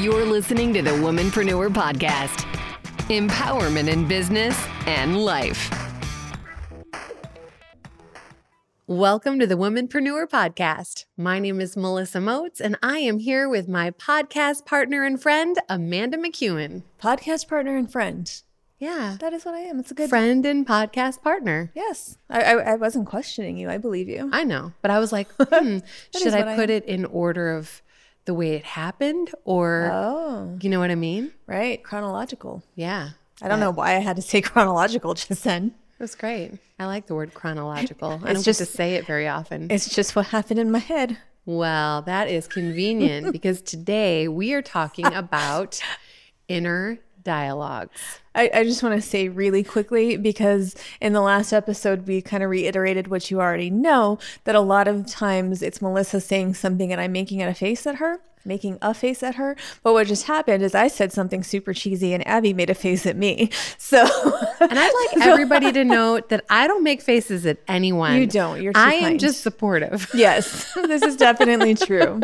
[0.00, 2.44] You're listening to the Womanpreneur Podcast
[3.08, 5.70] empowerment in business and life.
[8.86, 11.04] Welcome to the Womanpreneur Podcast.
[11.16, 15.56] My name is Melissa Moats, and I am here with my podcast partner and friend,
[15.68, 16.82] Amanda McEwen.
[17.00, 18.42] Podcast partner and friend.
[18.78, 19.78] Yeah, That is what I am.
[19.78, 21.70] It's a good friend and podcast partner.
[21.74, 22.18] Yes.
[22.28, 23.70] I, I, I wasn't questioning you.
[23.70, 24.28] I believe you.
[24.32, 25.78] I know, but I was like, hmm,
[26.14, 27.80] should I what I put it in order of
[28.24, 31.32] the way it happened, or Oh, you know what I mean?
[31.46, 31.82] right.
[31.82, 32.62] Chronological.
[32.74, 33.10] Yeah,
[33.42, 35.74] I don't know why I had to say chronological just then.
[35.98, 36.52] it was great.
[36.78, 38.20] I like the word chronological.
[38.24, 39.70] I don't just- get to say it very often.
[39.70, 41.18] It's just what happened in my head.
[41.46, 45.80] Well, that is convenient because today we are talking about
[46.48, 48.20] inner dialogues.
[48.34, 52.42] I, I just want to say really quickly because in the last episode, we kind
[52.42, 56.92] of reiterated what you already know that a lot of times it's Melissa saying something
[56.92, 59.56] and I'm making a face at her, making a face at her.
[59.82, 63.06] But what just happened is I said something super cheesy and Abby made a face
[63.06, 63.50] at me.
[63.78, 63.98] So,
[64.60, 68.16] And I'd like everybody to know that I don't make faces at anyone.
[68.16, 68.62] You don't.
[68.62, 70.08] You're too I am just supportive.
[70.14, 72.20] yes, this is definitely true.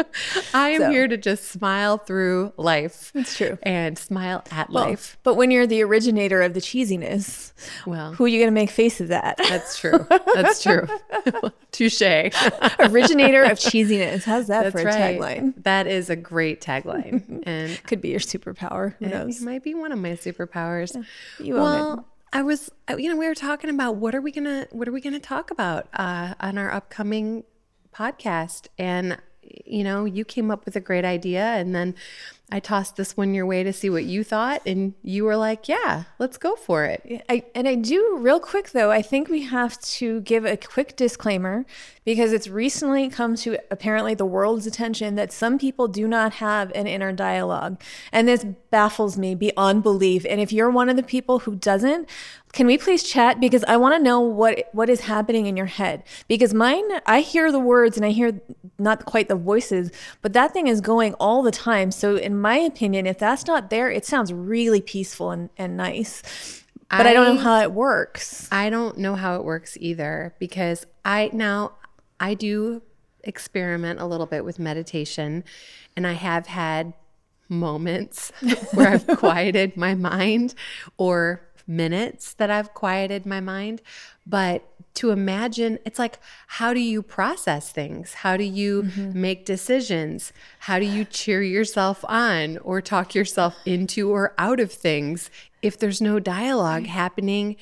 [0.55, 0.91] I am So.
[0.91, 3.13] here to just smile through life.
[3.15, 3.59] It's true.
[3.63, 5.19] And smile at Well, life.
[5.23, 7.53] But when you're the originator of the cheesiness,
[7.87, 9.37] Well, who are you going to make faces at?
[9.37, 10.07] that's true.
[10.35, 10.87] That's true.
[11.73, 12.03] Touche.
[12.79, 14.25] originator of cheesiness.
[14.25, 15.19] How's that That's for a right.
[15.19, 15.55] tagline?
[15.63, 17.43] That is a great tagline.
[17.47, 18.95] And Could be your superpower.
[18.99, 19.41] Who it knows?
[19.41, 20.95] might be one of my superpowers.
[21.39, 21.63] You own it.
[21.63, 24.87] well, I was, uh, you know, we were talking about what are we gonna, what
[24.89, 27.45] are we gonna talk about uh, on our upcoming
[27.95, 29.19] podcast, and
[29.65, 31.95] you know, you came up with a great idea, and then
[32.53, 35.69] I tossed this one your way to see what you thought, and you were like,
[35.69, 38.91] "Yeah, let's go for it." I, and I do real quick though.
[38.91, 41.65] I think we have to give a quick disclaimer
[42.05, 46.73] because it's recently come to apparently the world's attention that some people do not have
[46.75, 47.81] an inner dialogue,
[48.13, 50.25] and this baffles me beyond belief.
[50.29, 52.09] And if you're one of the people who doesn't,
[52.53, 55.67] can we please chat because I want to know what what is happening in your
[55.67, 58.41] head because mine I hear the words and I hear
[58.79, 61.91] not quite the voices, but that thing is going all the time.
[61.91, 66.23] So in my opinion, if that's not there, it sounds really peaceful and, and nice.
[66.91, 68.49] But I, don't know how it works.
[68.51, 71.75] I don't know how it works either because I now
[72.19, 72.83] I do
[73.23, 75.45] experiment a little bit with meditation
[75.97, 76.95] and I have had
[77.49, 78.33] moments
[78.73, 80.55] where I've quieted my mind
[80.97, 83.83] or minutes that I've quieted my mind
[84.27, 89.21] but to imagine it's like how do you process things how do you mm-hmm.
[89.21, 94.73] make decisions how do you cheer yourself on or talk yourself into or out of
[94.73, 95.31] things
[95.63, 97.57] if there's no dialogue happening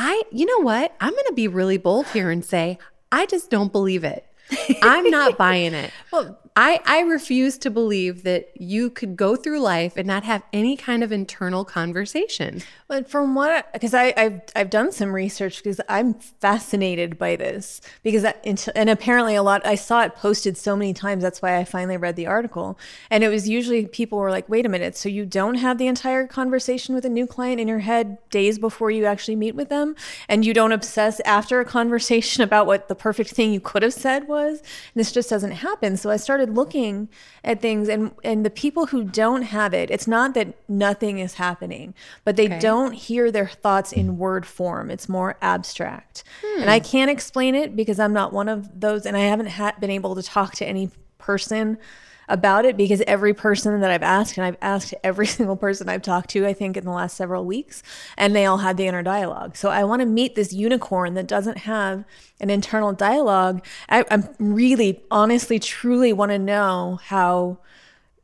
[0.00, 0.94] I, you know what?
[1.00, 2.78] I'm going to be really bold here and say,
[3.10, 4.24] I just don't believe it.
[4.82, 5.90] I'm not buying it.
[6.12, 10.42] Well- I, I refuse to believe that you could go through life and not have
[10.52, 12.62] any kind of internal conversation.
[12.88, 18.22] But from what, because I've I've done some research because I'm fascinated by this because
[18.22, 21.22] that, and apparently a lot I saw it posted so many times.
[21.22, 22.76] That's why I finally read the article,
[23.08, 25.86] and it was usually people were like, "Wait a minute, so you don't have the
[25.86, 29.68] entire conversation with a new client in your head days before you actually meet with
[29.68, 29.94] them,
[30.28, 33.94] and you don't obsess after a conversation about what the perfect thing you could have
[33.94, 35.96] said was." And this just doesn't happen.
[35.96, 37.08] So I started looking
[37.44, 41.34] at things, and and the people who don't have it, it's not that nothing is
[41.34, 41.94] happening,
[42.24, 42.58] but they Okay.
[42.58, 44.90] don't hear their thoughts in word form.
[44.90, 46.24] It's more abstract.
[46.60, 46.84] And I hmm.
[46.84, 50.14] can't explain it because I'm not one of those, and I haven't ha- been able
[50.14, 51.78] to talk to any person
[52.28, 56.02] about it because every person that I've asked, and I've asked every single person I've
[56.02, 57.82] talked to, I think in the last several weeks,
[58.16, 59.56] and they all had the inner dialogue.
[59.56, 62.04] So I want to meet this unicorn that doesn't have
[62.40, 63.64] an internal dialogue.
[63.88, 67.58] I, I'm really, honestly, truly want to know how,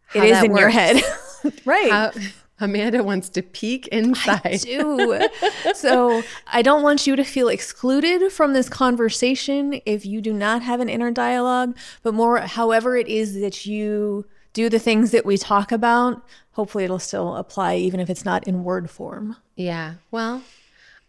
[0.07, 1.03] How it is in your head.
[1.65, 1.91] right.
[1.91, 2.13] How,
[2.61, 4.41] Amanda wants to peek inside.
[4.45, 5.29] I do.
[5.75, 10.63] so I don't want you to feel excluded from this conversation if you do not
[10.63, 15.27] have an inner dialogue, but more however it is that you do the things that
[15.27, 19.37] we talk about, hopefully it'll still apply even if it's not in word form.
[19.57, 19.95] Yeah.
[20.13, 20.43] Well,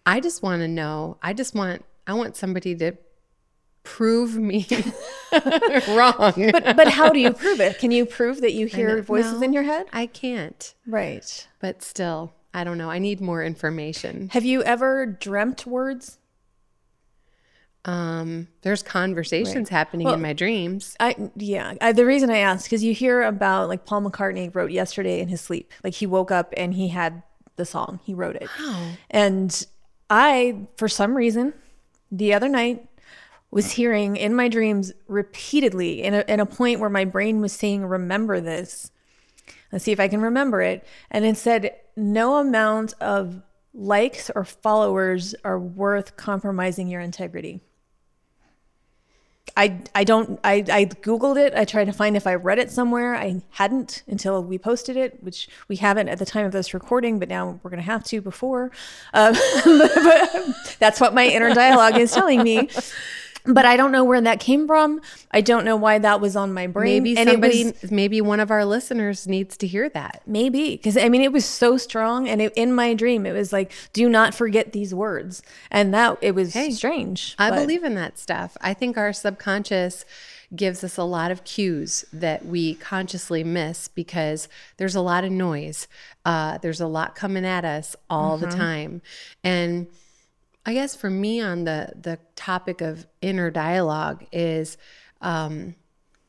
[0.06, 1.18] I just want to know.
[1.22, 2.94] I just want I want somebody to
[3.86, 4.68] prove me
[5.90, 6.34] wrong.
[6.52, 7.80] But but how do you prove it?
[7.80, 9.42] Can you prove that you hear voices No.
[9.44, 9.86] in your head?
[9.94, 10.74] I can't.
[10.86, 11.48] Right.
[11.62, 12.90] But still, I don't know.
[12.90, 14.30] I need more information.
[14.34, 16.18] Have you ever dreamt words?
[17.88, 19.78] Um, there's conversations Right.
[19.78, 20.96] happening Well, in my dreams.
[21.00, 21.76] I yeah.
[21.82, 25.28] I, the reason I asked because you hear about like Paul McCartney wrote yesterday in
[25.28, 25.72] his sleep.
[25.84, 27.22] Like he woke up and he had
[27.58, 28.00] the song.
[28.04, 28.50] He wrote it.
[28.60, 28.90] Wow.
[29.12, 29.66] And
[30.10, 31.54] I, for some reason,
[32.12, 32.88] the other night
[33.52, 37.54] was hearing in my dreams repeatedly in a, in a point where my brain was
[37.54, 38.92] saying, remember this.
[39.72, 40.86] Let's see if I can remember it.
[41.12, 43.42] And it said, no amount of
[43.74, 47.62] likes or followers are worth compromising your integrity.
[49.58, 52.72] I, I don't I, I googled it i tried to find if i read it
[52.72, 56.74] somewhere i hadn't until we posted it which we haven't at the time of this
[56.74, 58.72] recording but now we're going to have to before
[59.14, 59.34] um,
[59.64, 62.68] but, but that's what my inner dialogue is telling me
[63.48, 65.02] but I don't know where that came from.
[65.32, 67.04] I don't know why that was on my brain.
[67.04, 70.22] Maybe and somebody, was, maybe one of our listeners needs to hear that.
[70.26, 73.54] maybe because I mean it was so strong, and it, in my dream it was
[73.54, 77.36] like, "Do not forget these words," and that it was strange.
[77.38, 78.58] I but- believe in that stuff.
[78.62, 80.06] I think our subconscious
[80.56, 84.48] gives us a lot of cues that we consciously miss because
[84.78, 85.88] there's a lot of noise.
[86.24, 89.02] Uh, there's a lot coming at us all the time.
[89.44, 89.88] And
[90.66, 94.78] I guess for me on the the topic of inner dialogue is
[95.22, 95.76] um,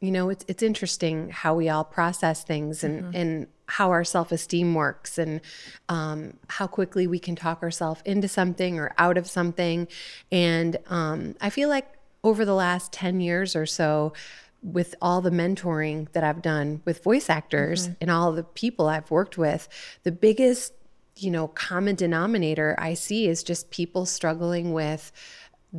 [0.01, 4.31] you know, it's it's interesting how we all process things and and how our self
[4.31, 5.41] esteem works and
[5.89, 9.89] um, how quickly we can talk ourselves into something or out of something.
[10.31, 11.89] And um, I feel like
[12.23, 14.13] over the last ten years or so,
[14.63, 19.11] with all the mentoring that I've done with voice actors and all the people I've
[19.11, 19.69] worked with,
[20.03, 20.75] the biggest
[21.17, 25.13] you know common denominator I see is just people struggling with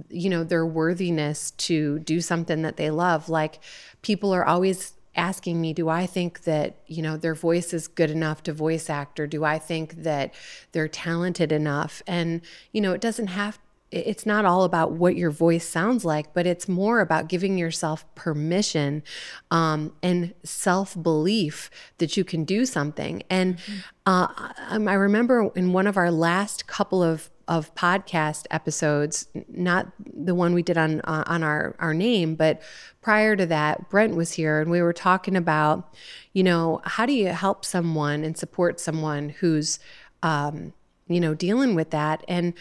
[0.10, 3.30] you know their worthiness to do something that they love.
[3.30, 3.60] Like
[4.02, 8.12] people are always asking me do i think that you know their voice is good
[8.12, 10.32] enough to voice act or do i think that
[10.74, 12.04] they're talented enough?
[12.06, 12.42] And
[12.72, 13.58] you know it doesn't have
[13.92, 18.04] it's not all about what your voice sounds like, but it's more about giving yourself
[18.16, 19.02] permission
[19.50, 21.70] um, and self belief
[22.00, 23.24] that you can do something.
[23.30, 23.58] And
[24.06, 24.28] uh,
[24.70, 30.36] um, I remember in one of our last couple of of podcast episodes, not the
[30.36, 32.62] one we did on uh, on our our name, but
[33.02, 35.96] prior to that, Brent was here and we were talking about,
[36.34, 39.80] you know, how do you help someone and support someone who's,
[40.24, 40.74] um,
[41.08, 42.54] you know, dealing with that and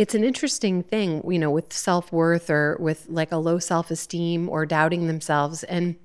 [0.00, 3.90] it's an interesting thing, you know, with self worth or with like a low self
[3.90, 5.62] esteem or doubting themselves.
[5.64, 5.96] And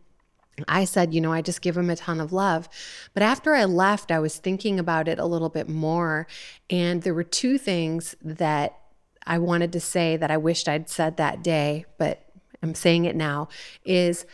[0.68, 2.68] I said, you know, I just give them a ton of love.
[3.14, 6.28] But after I left, I was thinking about it a little bit more.
[6.70, 8.78] And there were two things that
[9.26, 12.22] I wanted to say that I wished I'd said that day, but
[12.62, 13.48] I'm saying it now
[13.86, 14.26] is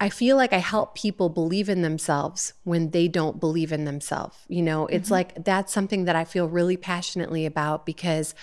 [0.00, 4.36] I feel like I help people believe in themselves when they don't believe in themselves.
[4.48, 5.14] You know, it's mm-hmm.
[5.14, 8.34] like that's something that I feel really passionately about because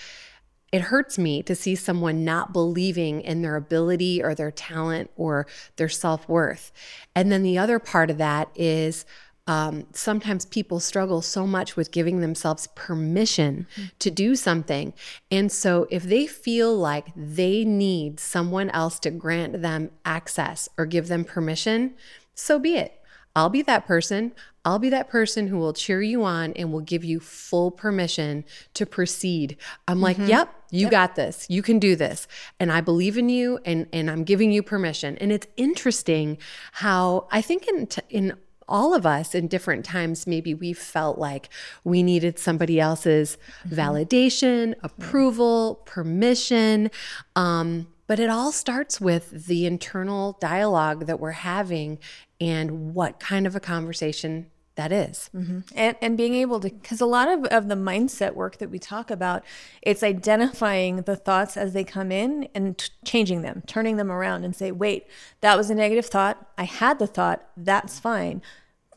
[0.72, 5.46] it hurts me to see someone not believing in their ability or their talent or
[5.76, 6.72] their self worth.
[7.14, 9.06] And then the other part of that is
[9.46, 13.66] um, sometimes people struggle so much with giving themselves permission
[14.00, 14.92] to do something.
[15.30, 20.86] And so if they feel like they need someone else to grant them access or
[20.86, 21.94] give them permission,
[22.34, 23.00] so be it.
[23.36, 24.32] I'll be that person.
[24.64, 28.44] I'll be that person who will cheer you on and will give you full permission
[28.74, 29.58] to proceed.
[29.86, 31.46] I'm like, yep, you got this.
[31.48, 32.26] You can do this.
[32.58, 35.16] And I believe in you and and I'm giving you permission.
[35.18, 36.38] And it's interesting
[36.72, 38.36] how I think in t- in
[38.68, 41.48] all of us in different times maybe we felt like
[41.84, 46.90] we needed somebody else's validation, approval, permission.
[47.34, 51.98] Um, but it all starts with the internal dialogue that we're having
[52.40, 54.46] and what kind of a conversation
[54.76, 55.30] that is.
[55.34, 55.60] Mm-hmm.
[55.74, 58.78] and, and being able to because a lot of, of the mindset work that we
[58.78, 59.42] talk about
[59.82, 64.44] it's identifying the thoughts as they come in and t- changing them turning them around
[64.44, 65.06] and say wait
[65.40, 66.46] that was a negative thought.
[66.56, 67.46] I had the thought.
[67.56, 68.42] That's fine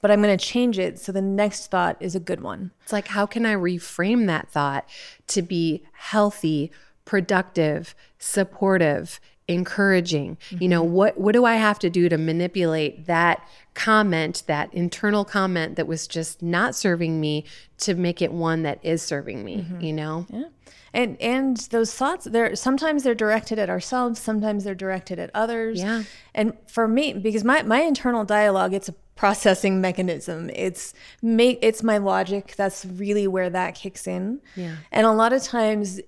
[0.02, 2.72] but i'm going to change it so the next thought is a good one.
[2.84, 4.88] It's like, how can I reframe that thought
[5.28, 6.72] to be healthy,
[7.06, 10.38] productive, supportive, encouraging?
[10.52, 10.94] You know, mm-hmm.
[10.94, 15.88] what what do I have to do to manipulate that comment, that internal comment that
[15.88, 17.46] was just not serving me
[17.80, 19.82] to make it one that is serving me, mm-hmm.
[19.82, 20.26] you know?
[20.30, 20.44] Yeah.
[20.94, 25.80] And and those thoughts they're sometimes they're directed at ourselves, sometimes they're directed at others.
[25.80, 26.04] Yeah.
[26.34, 30.50] And for me, because my, my internal dialogue, it's a processing mechanism.
[30.56, 32.56] It's make it's my logic.
[32.56, 34.40] That's really where that kicks in.
[34.56, 34.78] Yeah.
[34.92, 36.00] And a lot of times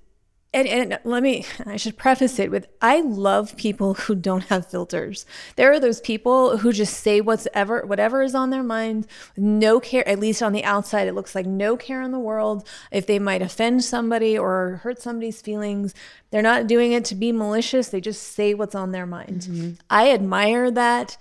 [0.53, 4.69] and, and let me i should preface it with i love people who don't have
[4.69, 5.25] filters.
[5.55, 9.79] There are those people who just say what's ever whatever is on their mind no
[9.79, 12.67] care at least on the outside it looks like no care in the world.
[12.91, 15.93] If they might offend somebody or hurt somebody's feelings
[16.31, 17.89] they're not doing it to be malicious.
[17.89, 19.41] They just say what's on their mind.
[19.41, 19.71] Mm-hmm.
[19.89, 21.17] I admire that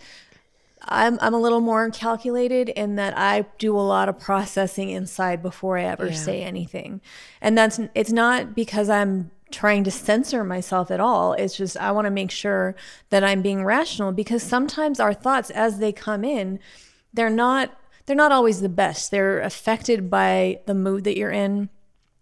[0.82, 5.42] I'm I'm a little more calculated in that I do a lot of processing inside
[5.42, 6.14] before I ever Yeah.
[6.14, 7.00] say anything.
[7.40, 11.32] And that's it's not because I'm trying to censor myself at all.
[11.34, 12.74] It's just I want to make sure
[13.10, 16.58] that I'm being rational because sometimes our thoughts as they come in,
[17.12, 19.10] they're not they're not always the best.
[19.10, 21.68] They're affected by the mood that you're in.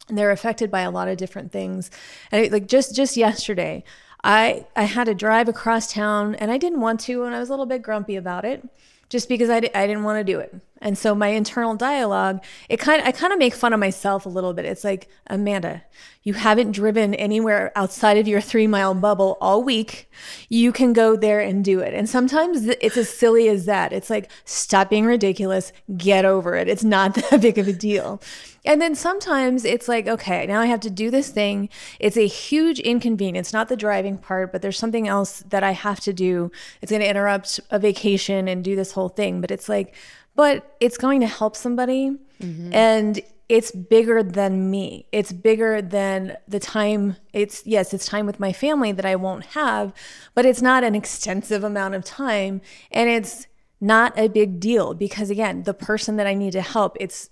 [0.09, 1.91] And they're affected by a lot of different things.
[2.33, 3.85] And it, like just just yesterday,
[4.25, 7.49] I I had to drive across town and I didn't want to and I was
[7.49, 8.69] a little bit grumpy about it
[9.09, 10.55] just because I, I didn't want to do it.
[10.81, 14.29] And so my internal dialogue, it kind I kind of make fun of myself a
[14.29, 14.65] little bit.
[14.65, 15.83] It's like, Amanda,
[16.23, 20.09] you haven't driven anywhere outside of your three mile bubble all week.
[20.49, 21.95] You can go there and do it.
[21.95, 23.93] And sometimes it's as silly as that.
[23.93, 26.69] It's like, stop being ridiculous, get over it.
[26.69, 28.23] It's not that big of a deal.
[28.69, 31.71] And then sometimes it's like, okay, now I have to do this thing.
[31.99, 36.01] It's a huge inconvenience, not the driving part, but there's something else that I have
[36.01, 36.53] to do.
[36.83, 39.41] It's going to interrupt a vacation and do this whole thing.
[39.41, 39.95] But it's like,
[40.37, 42.11] but it's going to help somebody.
[42.43, 42.75] Mm-hmm.
[42.75, 45.07] And it's bigger than me.
[45.13, 47.17] It's bigger than the time.
[47.33, 49.95] It's, yes, it's time with my family that I won't have,
[50.35, 52.61] but it's not an extensive amount of time.
[52.91, 53.47] And it's
[53.81, 57.31] not a big deal because, again, the person that I need to help, it's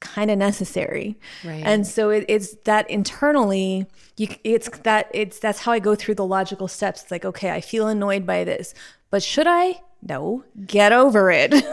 [0.00, 1.16] kind of necessary.
[1.44, 1.62] Right.
[1.64, 3.86] And so it, it's that internally,
[4.16, 7.02] you, it's that, it's, that's how I go through the logical steps.
[7.02, 8.74] It's like, okay, I feel annoyed by this,
[9.10, 9.80] but should I?
[10.06, 11.52] no, get over it.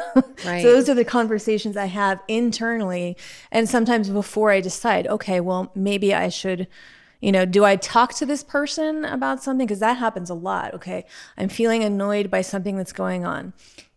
[0.44, 0.63] Right.
[0.63, 3.16] so those are the conversations I have internally.
[3.51, 6.68] And sometimes before I decide, okay, well, maybe I should,
[7.20, 9.68] you know, do I talk to this person about something?
[9.68, 10.74] Because that happens a lot.
[10.74, 11.06] Okay.
[11.38, 13.54] I'm feeling annoyed by something that's going on.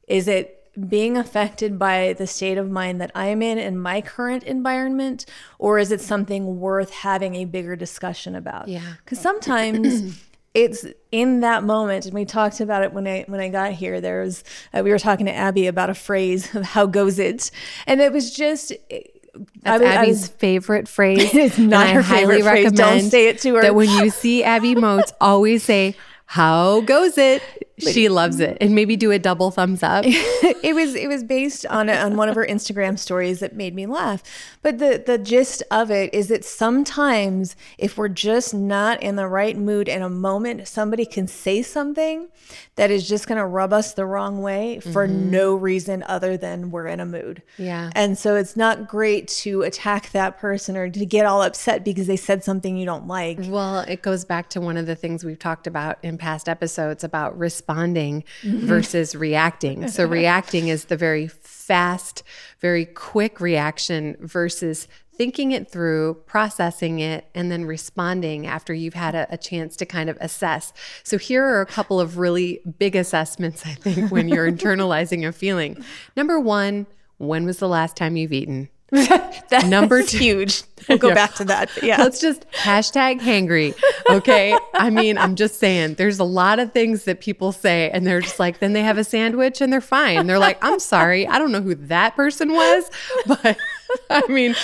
[0.07, 4.43] Is it being affected by the state of mind that I'm in in my current
[4.43, 5.27] environment,
[5.59, 8.69] or is it something worth having a bigger discussion about?
[8.69, 8.95] Yeah.
[9.05, 10.21] Because sometimes
[10.55, 14.01] it's in that moment and we talked about it when i when i got here
[14.01, 17.51] there was uh, we were talking to abby about a phrase of how goes it
[17.89, 18.73] and it was just
[19.63, 21.35] that's I, Abby's I was, favorite phrase.
[21.35, 22.73] It's not her highly favorite phrase.
[22.73, 23.63] Don't say it to her.
[23.63, 27.43] That when you see Abby Moats, always say, "How goes it?"
[27.79, 28.57] She loves it.
[28.61, 30.05] And maybe do a double thumbs up.
[30.65, 33.75] It was it was based on a, on one of her instagram stories that made
[33.75, 34.23] me laugh.
[34.63, 39.29] But the the gist of it is that sometimes if we're just not in the
[39.29, 42.29] right mood in a moment somebody can say something
[42.77, 45.31] that is just going to rub us the wrong way for mm-hmm.
[45.31, 47.43] no reason other than we're in a mood.
[47.59, 47.91] Yeah.
[47.95, 52.07] And so it's not great to attack that person or to get all upset because
[52.07, 53.39] they said something you don't like.
[53.43, 57.05] Well it goes back to one of the things we've talked about in past episodes
[57.05, 58.67] about respect responding mm-hmm.
[58.67, 59.89] versus reacting.
[59.89, 62.23] So, reacting is the very fast,
[62.61, 69.15] very quick reaction versus thinking it through, processing it, and then responding after you've had
[69.15, 70.73] a, a, chance to kind of assess.
[71.05, 75.33] So, here are a couple of really big assessments, I think, when you're internalizing a
[75.33, 75.83] feeling.
[76.17, 78.69] Number one, when was the last time you've eaten?
[79.51, 80.63] that number two, huge.
[80.89, 81.15] We'll go yeah.
[81.15, 81.71] back to that.
[81.83, 81.97] Yeah.
[81.99, 83.75] Let's just hashtag hangry.
[84.09, 84.57] Okay.
[84.75, 88.21] I mean, I'm just saying there's a lot of things that people say and they're
[88.21, 90.29] just like, then they have a sandwich and they're fine.
[90.29, 91.27] They're like, I'm sorry.
[91.27, 92.89] I don't know who that person was,
[93.27, 93.59] but
[94.11, 94.55] I mean,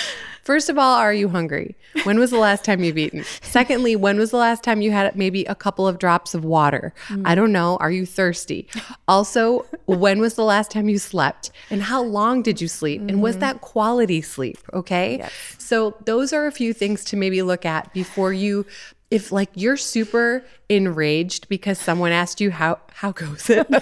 [0.43, 1.75] First of all, are you hungry?
[2.03, 3.23] When was the last time you've eaten?
[3.41, 6.93] Secondly, when was the last time you had maybe a couple of drops of water?
[7.09, 7.23] Mm.
[7.25, 7.77] I don't know.
[7.77, 8.67] Are you thirsty?
[9.07, 11.51] Also, when was the last time you slept?
[11.69, 13.01] And how long did you sleep?
[13.01, 13.09] Mm-hmm.
[13.09, 13.41] And was mm-hmm.
[13.41, 14.57] that quality sleep?
[14.73, 15.17] Okay.
[15.19, 15.31] Yes.
[15.57, 18.65] So, those are a few things to maybe look at before you
[19.11, 23.67] if like you're super enraged because someone asked you how how goes it?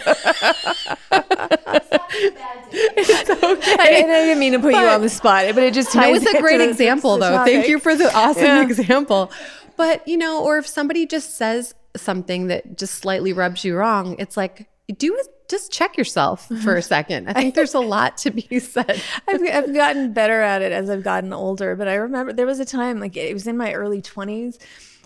[2.71, 3.75] It's okay.
[3.79, 6.09] I, I, didn't mean to put but, you on the spot but it just ties
[6.09, 7.38] it was a great example the, though.
[7.39, 8.62] The thank you for the awesome yeah.
[8.62, 9.31] example.
[9.77, 14.15] But you know or if somebody just says something that just slightly rubs you wrong
[14.19, 16.62] it's like do it just check yourself mm-hmm.
[16.62, 17.27] for a second.
[17.27, 19.01] I think there's a lot to be said.
[19.27, 22.59] I've, I've gotten better at it as I've gotten older, but I remember there was
[22.59, 24.59] a time, like it was in my early 20s,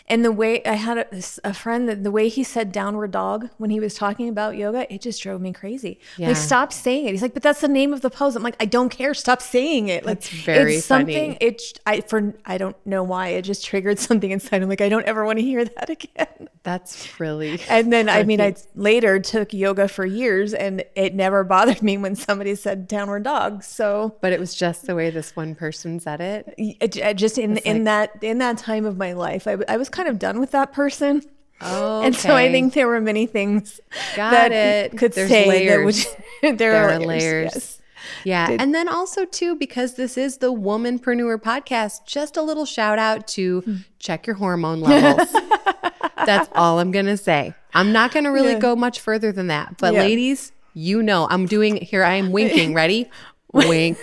[0.07, 3.49] and the way I had a, a, friend that the way he said downward dog
[3.57, 5.99] when he was talking about yoga, it just drove me crazy.
[6.17, 6.29] Yeah.
[6.29, 7.11] Like, stop saying it.
[7.11, 8.35] He's like, but that's the name of the pose.
[8.35, 9.13] I'm like, I don't care.
[9.13, 10.05] Stop saying it.
[10.05, 11.37] Like, that's very it's something.
[11.39, 14.61] It I for I don't know why it just triggered something inside.
[14.61, 16.49] I'm like, I don't ever want to hear that again.
[16.63, 17.59] That's really.
[17.69, 21.97] And then I mean, I later took yoga for years, and it never bothered me
[21.97, 23.63] when somebody said downward dog.
[23.63, 26.53] So, but it was just the way this one person said it.
[26.57, 29.77] it uh, uh, just in in that in that time of my life, I, I
[29.77, 31.21] was kind of done with that person.
[31.61, 32.07] Oh, okay.
[32.07, 33.79] and so I think there were many things
[34.15, 34.97] Got that it.
[34.97, 36.03] could There's say layers.
[36.03, 37.07] that would, there, there, are layers.
[37.07, 37.51] layers.
[37.53, 37.79] Yes.
[38.23, 38.47] Yeah.
[38.47, 42.99] Did, and then also, too, because this is the Womanpreneur podcast, just a little shout
[42.99, 43.75] out to hmm.
[43.99, 45.35] check your hormone levels.
[46.25, 47.53] That's all I'm going to say.
[47.73, 48.59] I'm not going to really yeah.
[48.59, 49.77] go much further than that.
[49.77, 50.01] But, yeah.
[50.01, 52.73] ladies, you know, I'm doing here, I am winking.
[52.75, 53.09] Ready?
[53.53, 53.99] Wink.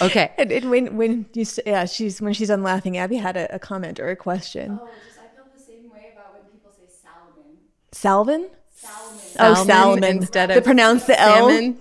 [0.00, 0.32] Okay.
[0.38, 3.58] and, and, when when you yeah she's when she's done laughing, Abby had a, a
[3.58, 4.78] comment or a question.
[4.82, 7.58] Oh, just I feel the same way about when people say Salomon.
[7.92, 8.48] Salvin.
[8.70, 9.20] Salmon.
[9.38, 11.50] Oh, salmon instead of they pronounce the L.
[11.50, 11.78] Salmon.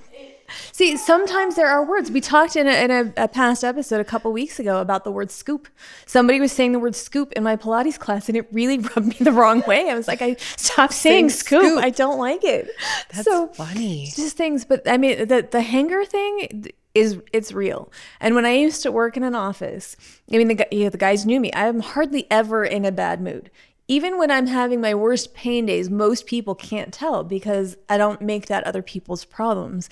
[0.76, 2.10] See, sometimes there are words.
[2.10, 5.12] We talked in a, in a, a past episode a couple weeks ago about the
[5.12, 5.68] word scoop.
[6.08, 9.18] Somebody was saying the word scoop in my Pilates class, and it really rubbed me
[9.20, 9.92] the wrong way.
[9.92, 11.62] I was like, I stop saying, Saying scoop.
[11.62, 11.84] scoop.
[11.84, 12.70] I don't like it.
[13.12, 14.12] That's so funny.
[14.16, 14.66] just things.
[14.66, 16.66] But I mean, the the hanger thing
[16.96, 17.92] is it's real.
[18.20, 19.96] And when I used to work in an office,
[20.32, 21.52] I mean, the gu- yeah, the guys knew me.
[21.54, 23.52] I'm hardly ever in a bad mood.
[23.88, 28.22] Even when I'm having my worst pain days, most people can't tell because I don't
[28.22, 29.90] make that other people's problems.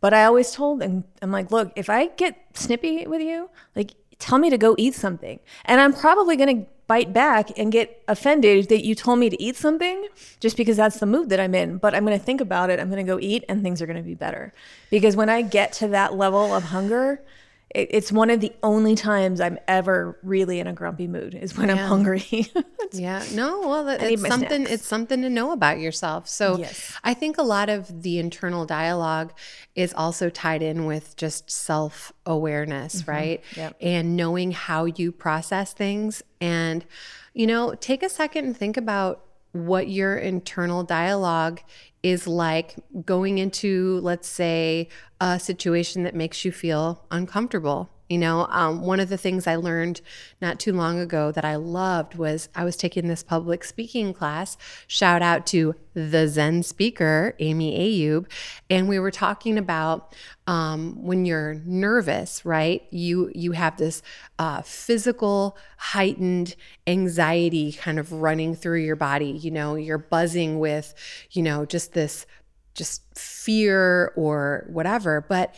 [0.00, 3.92] But I always told them, I'm like, look, if I get snippy with you, like,
[4.18, 5.40] tell me to go eat something.
[5.64, 9.40] And I'm probably going to bite back and get offended that you told me to
[9.40, 10.08] eat something
[10.40, 11.78] just because that's the mood that I'm in.
[11.78, 12.80] But I'm going to think about it.
[12.80, 14.52] I'm going to go eat and things are going to be better.
[14.90, 17.22] Because when I get to that level of hunger,
[17.70, 21.56] it, it's one of the only times I'm ever really in a grumpy mood is
[21.56, 22.24] when I'm hungry.
[22.92, 23.24] Yeah.
[23.34, 24.48] No, well, that, it's something.
[24.48, 24.70] snacks.
[24.72, 26.28] It's something to know about yourself.
[26.28, 26.98] So, Yes.
[27.04, 29.32] I think a lot of the internal dialogue
[29.76, 33.10] is also tied in with just self awareness, mm-hmm.
[33.12, 33.44] right?
[33.54, 33.76] Yep.
[33.80, 36.84] And knowing how you process things, and
[37.32, 41.60] you know, take a second and think about what your internal dialogue
[42.02, 44.88] is like going into, let's say,
[45.20, 47.90] a situation that makes you feel uncomfortable.
[48.10, 50.00] You know, um, one of the things I learned
[50.42, 54.56] not too long ago that I loved was I was taking this public speaking class.
[54.88, 58.26] Shout out to the Zen speaker, Amy Ayub.
[58.68, 60.12] And we were talking about
[60.48, 62.82] um, when you're nervous, right?
[62.90, 64.02] You, you have this
[64.40, 66.56] uh, physical, heightened
[66.88, 69.30] anxiety kind of running through your body.
[69.30, 70.94] You know, you're buzzing with,
[71.30, 72.26] you know, just this
[72.74, 75.20] just fear or whatever.
[75.20, 75.54] But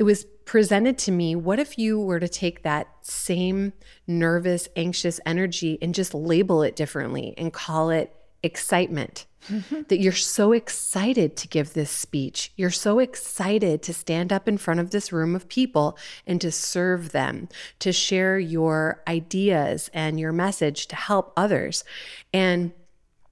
[0.00, 3.74] it was presented to me what if you were to take that same
[4.06, 9.26] nervous, anxious energy and just label it differently and call it excitement?
[9.48, 9.82] Mm-hmm.
[9.86, 12.52] that you're so excited to give this speech.
[12.56, 16.50] You're so excited to stand up in front of this room of people and to
[16.50, 17.48] serve them,
[17.78, 21.84] to share your ideas and your message to help others.
[22.32, 22.72] And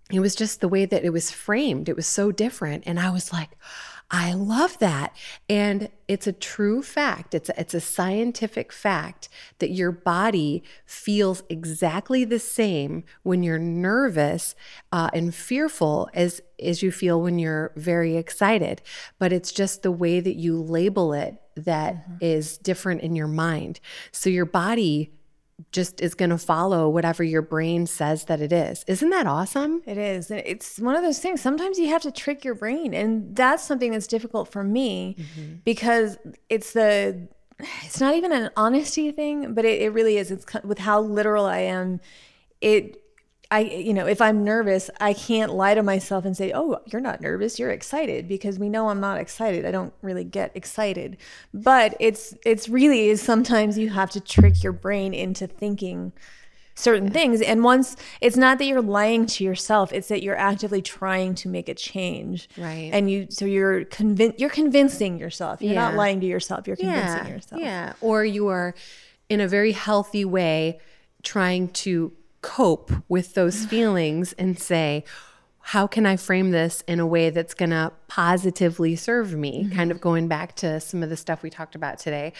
[0.08, 1.88] it was just the way that it was framed.
[1.88, 2.84] It was so different.
[2.86, 3.50] And I was like,
[4.10, 5.16] I love that.
[5.48, 7.34] And it's a true fact.
[7.34, 13.58] It's a, it's a scientific fact that your body feels exactly the same when you're
[13.58, 14.54] nervous
[14.92, 18.82] uh, and fearful as as you feel when you're very excited.
[19.18, 23.80] But it's just the way that you label it that is different in your mind.
[24.12, 25.12] So your body
[25.70, 28.84] just is going to follow whatever your brain says that it is.
[28.88, 29.82] Isn't that awesome?
[29.86, 30.30] It is.
[30.30, 31.40] And it's one of those things.
[31.40, 32.92] Sometimes you have to trick your brain.
[32.92, 35.54] And that's something that's difficult for me mm-hmm.
[35.64, 37.28] because it's the,
[37.82, 40.30] it's not even an honesty thing, but it, it really is.
[40.30, 42.00] It's with how literal I am.
[42.60, 43.03] It,
[43.50, 47.00] I, you know, if I'm nervous, I can't lie to myself and say, oh, you're
[47.00, 49.64] not nervous, you're excited because we know I'm not excited.
[49.64, 51.16] I don't really get excited.
[51.52, 56.12] But it's, it's really is sometimes you have to trick your brain into thinking
[56.74, 57.40] certain things.
[57.40, 61.48] And once it's not that you're lying to yourself, it's that you're actively trying to
[61.48, 62.48] make a change.
[62.58, 62.90] Right.
[62.92, 65.62] And you so you're convinced you're convincing yourself.
[65.62, 66.66] You're not lying to yourself.
[66.66, 67.60] You're convincing yeah, yourself.
[67.60, 67.92] Yeah.
[68.00, 68.74] Or you are
[69.28, 70.80] in a very healthy way
[71.22, 72.12] trying to
[72.44, 75.02] cope with those feelings and say,
[75.60, 79.70] how can I frame this in a way that's going to positively serve me?
[79.74, 82.34] Kind of going back to some of the stuff we talked about today.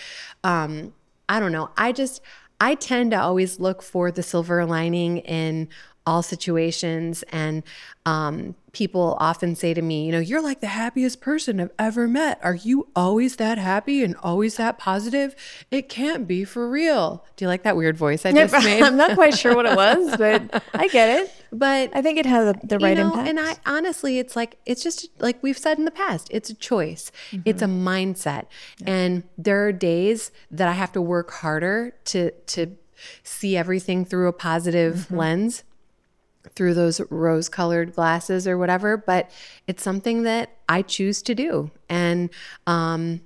[0.45, 0.93] Um,
[1.27, 1.71] I don't know.
[1.79, 2.21] I just,
[2.61, 5.71] I tend to always look for the silver lining in
[6.07, 7.23] all situations.
[7.33, 7.63] And
[8.07, 12.07] um, people often say to me, you know, you're like the happiest person I've ever
[12.07, 12.39] met.
[12.43, 15.35] Are you always that happy and always that positive?
[15.71, 17.25] It can't be for real.
[17.37, 18.83] Do you like that weird voice I just made?
[18.85, 21.33] I'm not quite sure what it was, but I get it.
[21.51, 23.29] but I think it has the, right you know, impact.
[23.31, 26.29] And I honestly, it's like it's just like we've said in the past.
[26.31, 27.11] It's a choice.
[27.47, 27.89] It's a Mm-hmm.
[27.89, 28.47] mindset.
[28.87, 32.77] And there are days that I have to work harder to to
[33.23, 35.17] see everything through a positive Mm-hmm.
[35.17, 35.65] lens,
[36.55, 38.97] through those rose-colored glasses or whatever.
[38.97, 39.31] But
[39.67, 42.31] it's something that I choose to do, and
[42.67, 43.21] um,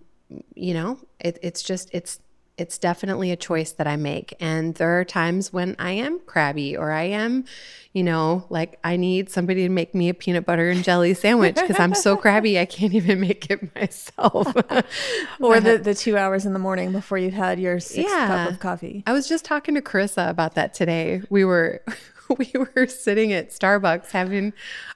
[0.54, 2.20] you know, it, it's just it's
[2.58, 4.34] it's definitely a choice that I make.
[4.40, 7.44] And there are times when I am crabby or I am,
[7.92, 11.54] you know, like I need somebody to make me a peanut butter and jelly sandwich
[11.54, 14.48] because I'm so crabby I can't even make it myself.
[15.40, 18.58] or the, the two hours in the morning before you've had your sixth cup of
[18.58, 19.04] coffee.
[19.06, 21.22] I was just talking to Carissa about that today.
[21.30, 21.82] We were
[22.38, 24.52] we were sitting at Starbucks having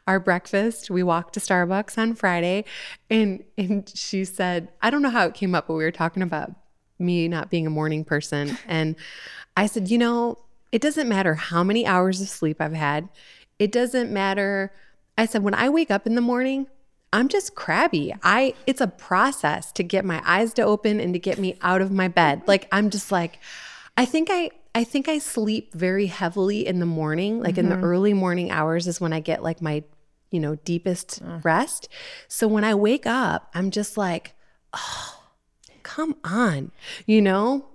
[0.06, 0.90] our breakfast.
[0.90, 2.64] We walked to Starbucks on Friday
[3.10, 6.22] and and she said, I don't know how it came up, but we were talking
[6.22, 6.52] about
[6.98, 8.56] me not being a morning person.
[8.66, 8.96] And
[9.56, 10.38] I said, you know,
[10.70, 13.08] it doesn't matter how many hours of sleep I've had.
[13.58, 14.72] It doesn't matter.
[15.18, 16.68] I said, when I wake up in the morning,
[17.12, 18.14] I'm just crabby.
[18.22, 21.82] I it's a process to get my eyes to open and to get me out
[21.82, 22.42] of my bed.
[22.52, 23.38] Like I'm just like
[23.96, 27.40] I think I I think I sleep very heavily in the morning.
[27.40, 27.84] Like in the mm-hmm.
[27.84, 29.84] early morning hours is when I get like my,
[30.30, 31.40] you know, deepest uh.
[31.42, 31.88] rest.
[32.28, 34.34] So when I wake up, I'm just like,
[34.72, 35.24] oh,
[35.82, 36.72] come on,
[37.06, 37.66] you know?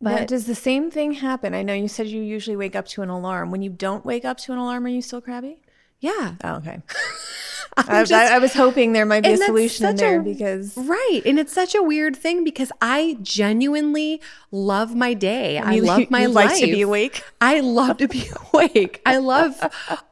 [0.00, 1.54] Now, But does the same thing happen?
[1.54, 3.50] I know you said you usually wake up to an alarm.
[3.50, 5.58] When you don't wake up to an alarm, are you still crabby?
[6.00, 6.34] yeah.
[6.44, 6.80] Oh, okay.
[7.76, 10.22] I'm just- I, I was hoping there might be a solution in such a- there
[10.22, 11.22] because Right.
[11.24, 15.58] And it's such a weird thing because I genuinely love my day.
[15.58, 16.50] I you- love my you life.
[16.50, 17.22] like to be awake.
[17.40, 19.02] I love to be awake.
[19.06, 19.54] I love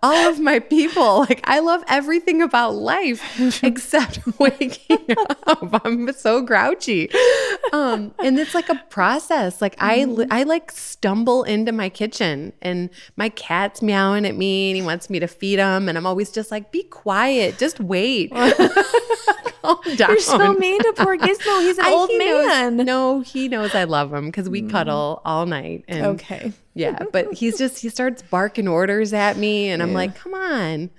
[0.02, 1.20] all of my people.
[1.20, 3.22] Like I love everything about life
[3.62, 4.98] except waking
[5.46, 5.80] up.
[5.84, 7.10] I'm so grouchy.
[7.72, 9.60] Um, and it's like a process.
[9.62, 14.70] Like I li- I like stumble into my kitchen and my cat's meowing at me
[14.70, 17.41] and he wants me to feed him and I'm always just like be quiet.
[17.50, 18.32] Just wait.
[19.86, 21.60] You're so mean to poor Gizmo.
[21.62, 22.78] He's an I- old he man.
[22.78, 22.84] Mm.
[22.84, 25.84] no, he knows I love him because we cuddle all night.
[25.88, 26.52] And Okay.
[26.74, 30.90] yeah, but he's just he starts barking orders at me, and I'm like, come on.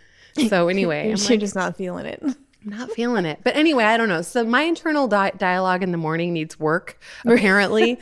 [0.48, 2.22] So anyway, I'm like, just not feeling it.
[2.24, 3.40] I'm not feeling it.
[3.44, 4.22] But anyway, I don't know.
[4.22, 8.00] So my internal di- dialogue in the morning needs work, apparently.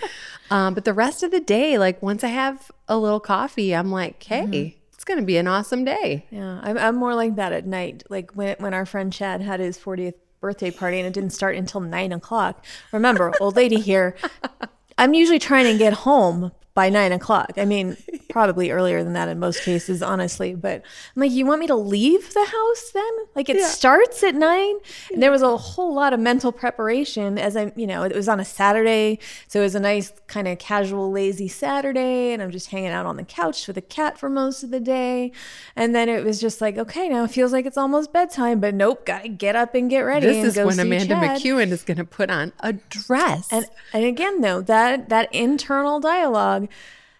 [0.51, 3.91] um, but the rest of the day, like once I have a little coffee, I'm
[3.91, 4.77] like, hey, Mm-hmm.
[5.01, 6.27] It's gonna be an awesome day.
[6.29, 8.03] Yeah, I'm, I'm more like that at night.
[8.09, 11.55] Like when when our friend Chad had his 40th birthday party and it didn't start
[11.55, 12.63] until nine o'clock.
[12.91, 14.15] Remember, old lady here.
[14.99, 17.53] I'm usually trying to get home by nine o'clock.
[17.57, 17.97] I mean,
[18.29, 20.55] probably earlier than that in most cases, honestly.
[20.55, 20.83] But
[21.15, 23.11] I'm like, you want me to leave the house then?
[23.35, 24.75] Like it starts at nine.
[25.11, 28.29] And there was a whole lot of mental preparation as I'm, you know, it was
[28.29, 29.19] on a Saturday.
[29.47, 32.31] So it was a nice kind of casual, lazy Saturday.
[32.31, 34.79] And I'm just hanging out on the couch with the cat for most of the
[34.79, 35.31] day.
[35.75, 38.73] And then it was just like, okay, now it feels like it's almost bedtime, but
[38.73, 40.27] nope, gotta get up and get ready.
[40.27, 41.41] This and is when Amanda Chad.
[41.41, 43.49] McEwen is gonna put on a dress.
[43.51, 46.60] And and again though, that that internal dialogue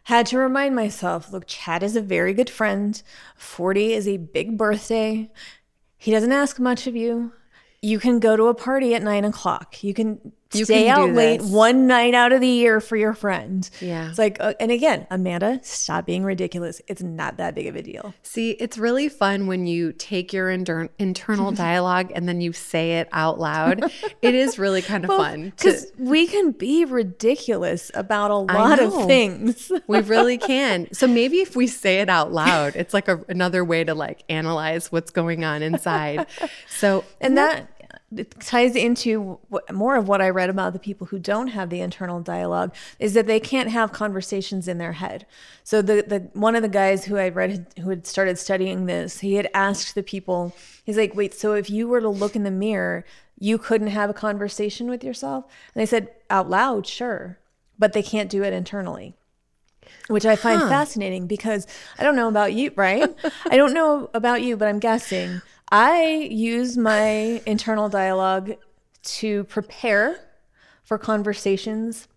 [0.04, 3.02] had to remind myself, look, Chad is a very good friend.
[3.36, 5.32] 40 is a big birthday.
[5.98, 7.34] He doesn't ask much of you.
[7.82, 9.84] You can go to a party at nine o'clock.
[9.84, 13.70] You can You stay out late one night out of the year for your friend.
[13.80, 14.10] Yeah.
[14.10, 16.82] It's like, uh, and again, Amanda, stop being ridiculous.
[16.88, 18.14] It's not that big of a deal.
[18.24, 23.00] See, it's really fun when you take your inter- internal dialogue and then you say
[23.00, 23.92] it out loud.
[24.22, 25.54] it is really kind of fun.
[25.58, 29.72] to- Because we can be ridiculous about a lot of things.
[29.88, 30.88] we really can.
[30.94, 34.24] So maybe if we say it out loud, it's like a, another way to like
[34.30, 36.28] analyze what's going on inside.
[36.70, 37.68] So, and that
[38.16, 41.70] it ties into what, more of what I read about the people who don't have
[41.70, 45.26] the internal dialogue is that they can't have conversations in their head.
[45.64, 49.20] So the the one of the guys who I read who had started studying this,
[49.20, 52.44] he had asked the people, he's like, "Wait, so if you were to look in
[52.44, 53.06] the mirror,
[53.40, 57.38] you couldn't have a conversation with yourself?" And they said, "Out loud, sure,
[57.80, 59.16] but they can't do it internally."
[60.08, 63.10] Which I find fascinating because I don't know about you, right?
[63.50, 68.54] I don't know about you, but I'm guessing I use my internal dialogue
[69.04, 70.20] to prepare
[70.84, 72.08] for conversations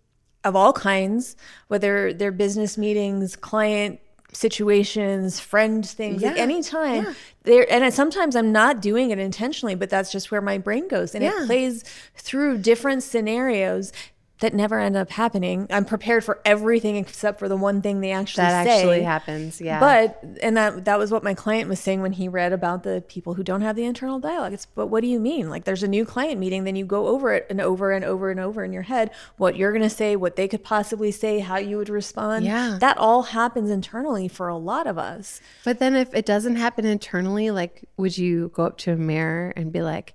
[0.43, 1.35] of all kinds,
[1.69, 3.99] whether they're business meetings, client
[4.31, 7.15] situations, friend things, like Yeah, anytime.
[7.43, 11.15] There and sometimes I'm not doing it intentionally, but that's just where my brain goes
[11.15, 11.43] and Yeah.
[11.43, 11.83] it plays
[12.15, 13.93] through different scenarios
[14.39, 15.65] that never end up happening.
[15.69, 18.77] I'm prepared for everything except for the one thing they actually that say.
[18.77, 19.61] actually happens.
[19.61, 19.79] Yeah.
[19.79, 23.03] But and that that was what my client was saying when he read about the
[23.07, 24.51] people who don't have the internal dialogue.
[24.51, 25.49] It's but what do you mean?
[25.49, 28.29] Like there's a new client meeting, then you go over it and over and over
[28.29, 31.57] and over in your head what you're gonna say, what they could possibly say, how
[31.57, 32.43] you would respond.
[32.43, 32.77] Yeah.
[32.79, 35.39] That all happens internally for a lot of us.
[35.63, 39.53] But then if it doesn't happen internally, like would you go up to a mirror
[39.55, 40.13] and be like,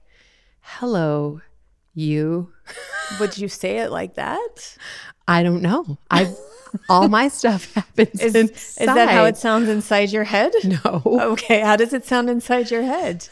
[0.61, 1.41] "Hello,
[1.95, 2.53] you?"
[3.19, 4.77] Would you say it like that?
[5.27, 5.99] I don't know.
[6.11, 6.35] I
[6.89, 8.83] all my stuff happens Is, inside.
[8.83, 10.53] is that how it sounds inside your head?
[10.65, 11.03] No.
[11.05, 13.29] Okay, how does it sound inside your head?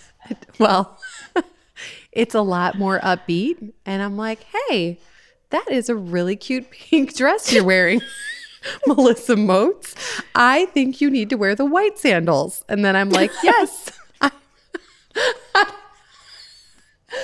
[0.58, 0.98] Well,
[2.12, 4.98] it's a lot more upbeat and I'm like, "Hey,
[5.50, 8.00] that is a really cute pink dress you're wearing."
[8.86, 9.94] Melissa Moats,
[10.34, 12.64] I think you need to wear the white sandals.
[12.68, 13.90] And then I'm like, yes,
[14.20, 14.32] I,
[15.54, 15.72] I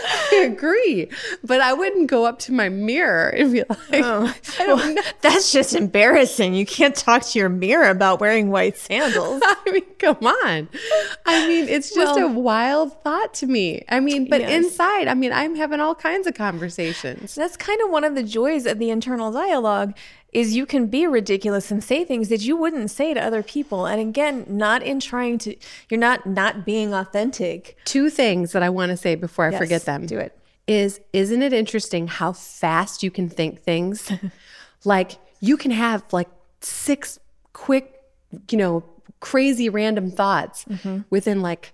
[0.43, 1.09] agree.
[1.43, 5.75] But I wouldn't go up to my mirror and be like, Oh, well, that's just
[5.75, 6.55] embarrassing.
[6.55, 9.43] You can't talk to your mirror about wearing white sandals.
[9.45, 10.69] I mean, come on.
[11.27, 13.85] I mean, it's just a wild thought to me.
[13.89, 14.65] I mean, but Yes.
[14.65, 17.35] inside, I mean, I'm having all kinds of conversations.
[17.35, 19.97] That's kind of one of the joys of the internal dialogue
[20.35, 23.87] is you can be ridiculous and say things that you wouldn't say to other people.
[23.87, 25.57] And again, not in trying to,
[25.89, 27.77] you're not not being authentic.
[27.85, 30.07] Two things that I want to say before I Yes, forget them.
[30.07, 30.37] do it.
[30.67, 34.11] Is isn't it interesting how fast you can think things?
[34.85, 36.29] like you can have like
[36.61, 37.19] six
[37.53, 37.95] quick,
[38.51, 38.83] you know,
[39.21, 41.03] crazy random thoughts Mm-hmm.
[41.11, 41.73] within like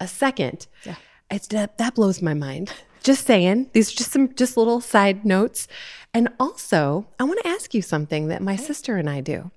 [0.00, 0.66] a second.
[0.84, 0.94] Yeah.
[1.30, 2.72] It's that, that blows my mind.
[3.02, 3.70] Just saying.
[3.72, 5.68] These are just some just little side notes.
[6.12, 9.50] And also, I want to ask you something that my sister and I do.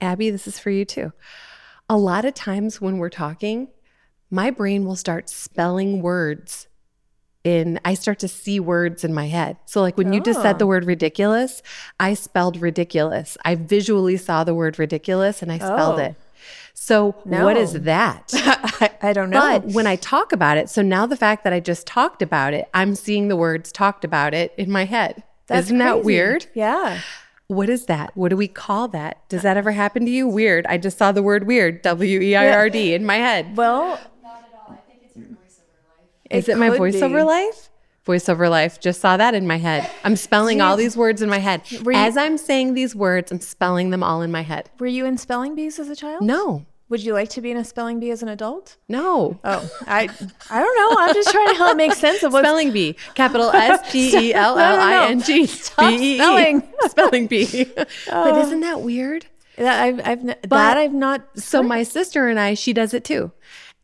[0.00, 1.12] Abby, this is for you too.
[1.88, 3.68] A lot of times when we're talking,
[4.30, 6.66] my brain will start spelling words
[7.44, 9.56] in I start to see words in my head.
[9.66, 10.68] So like when you just said the oh.
[10.68, 11.62] word ridiculous,
[11.98, 13.36] I spelled ridiculous.
[13.44, 16.04] I visually saw the word ridiculous and I spelled Oh.
[16.04, 16.16] it.
[16.74, 18.32] So what is that?
[18.34, 19.40] I, I don't know.
[19.40, 22.54] But when I talk about it, so now the fact that I just talked about
[22.54, 25.22] it, I'm seeing the words talked about it in my head.
[25.46, 26.46] That's Isn't that weird?
[26.54, 27.00] Yeah.
[27.46, 28.16] What is that?
[28.16, 29.28] What do we call that?
[29.28, 30.26] Does that ever happen to you?
[30.26, 30.66] Weird.
[30.66, 33.56] I just saw the word weird, W E I R D, in my head.
[33.56, 34.72] Well, Not at all.
[34.72, 36.08] I think it's your voiceover life.
[36.30, 37.22] Is it my voiceover be.
[37.24, 37.68] life?
[38.06, 38.80] Voiceover life.
[38.80, 39.88] Just saw that in my head.
[40.04, 41.62] I'm spelling all these words in my head.
[41.70, 44.70] You- As I'm saying these words, I'm spelling them all in my head.
[44.80, 46.22] Were you in spelling bees as a child?
[46.22, 48.76] No, Would you like to be in a spelling bee as an adult?
[48.88, 49.38] no.
[49.44, 50.08] Oh, I
[50.50, 50.96] I don't know.
[51.00, 54.34] I'm just trying to help make sense of what's Spelling bee, capital S P E
[54.34, 55.46] L L I N G.
[55.46, 56.62] Spelling.
[56.88, 57.64] Spelling bee.
[57.74, 58.42] But oh.
[58.42, 59.26] isn't that weird?
[59.56, 61.20] that I've I've n- that I've not.
[61.38, 63.30] So my sister and I, she does it too.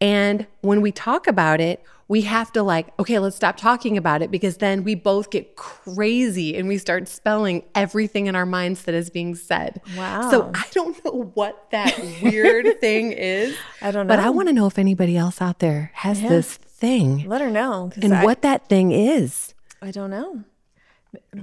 [0.01, 4.23] And when we talk about it, we have to like, okay, let's stop talking about
[4.23, 8.85] it because then we both get crazy and we start spelling everything in our minds
[8.85, 9.81] that is being said.
[9.97, 10.31] Wow.
[10.31, 13.57] So I don't know what that weird thing is.
[13.83, 14.17] I don't know.
[14.17, 17.51] But I want to know if anybody else out there has this thing Let her
[17.51, 17.93] know.
[18.01, 19.55] and I, what that thing is.
[19.83, 20.45] I don't know.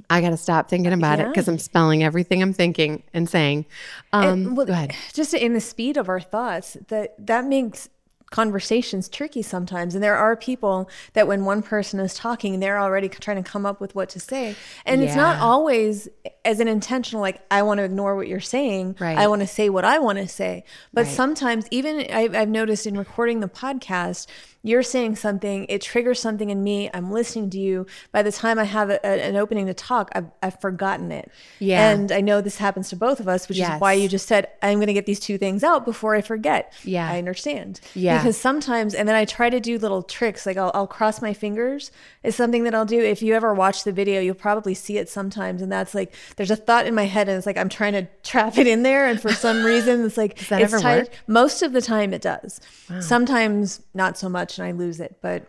[0.09, 3.65] I got to stop thinking about it because I'm spelling everything I'm thinking and saying.
[4.13, 4.95] Um, well, go ahead.
[5.13, 7.89] Just in the speed of our thoughts, that that makes
[8.35, 9.95] conversations tricky sometimes.
[9.95, 13.65] And there are people that when one person is talking, they're already trying to come
[13.65, 14.57] up with what to say.
[14.85, 16.09] And it's not always
[16.43, 18.97] as an intentional, like, I want to ignore what you're saying.
[18.99, 19.17] Right.
[19.17, 20.65] I want to say what I want to say.
[20.93, 21.15] But Right.
[21.15, 24.27] sometimes, even I've, I've noticed in recording the podcast,
[24.65, 26.89] you're saying something, it triggers something in me.
[26.91, 27.85] I'm listening to you.
[28.11, 31.31] By the time I have a, a- an opening to talk, I've, I've forgotten it.
[31.59, 31.91] Yeah.
[31.91, 33.75] And I know this happens to both of us, which Yes.
[33.75, 36.21] is why you just said, I'm going to get these two things out before I
[36.21, 36.73] forget.
[36.83, 37.07] Yeah.
[37.07, 37.79] I understand.
[37.93, 38.17] Yeah.
[38.17, 41.33] Because sometimes, and then I try to do little tricks, like I'll, I'll cross my
[41.33, 41.91] fingers,
[42.23, 42.99] is something that I'll do.
[42.99, 45.61] If you ever watch the video, you'll probably see it sometimes.
[45.61, 48.07] And that's like, there's a thought in my head, and it's like I'm trying to
[48.23, 49.05] trap it in there.
[49.07, 51.09] And for some reason, it's like, it's ever tied- work?
[51.27, 52.59] Most of the time, it does.
[52.99, 55.17] Sometimes not so much, and I lose it.
[55.21, 55.47] But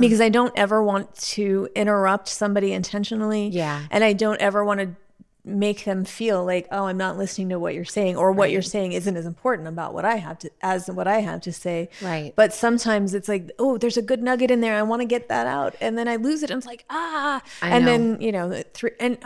[0.00, 3.48] because I don't ever want to interrupt somebody intentionally.
[3.48, 3.86] Yeah.
[3.90, 4.90] And I don't ever want to
[5.44, 8.60] make them feel like, oh, I'm not listening to what you're saying, or what you're
[8.60, 11.88] saying isn't as important about what I have to as what I have to say.
[12.02, 12.34] Right.
[12.36, 14.76] But sometimes it's like, oh, there's a good nugget in there.
[14.76, 17.42] I want to get that out, and then I lose it, and it's like, ah,
[17.62, 17.90] I and know.
[17.90, 19.18] then you know, three, and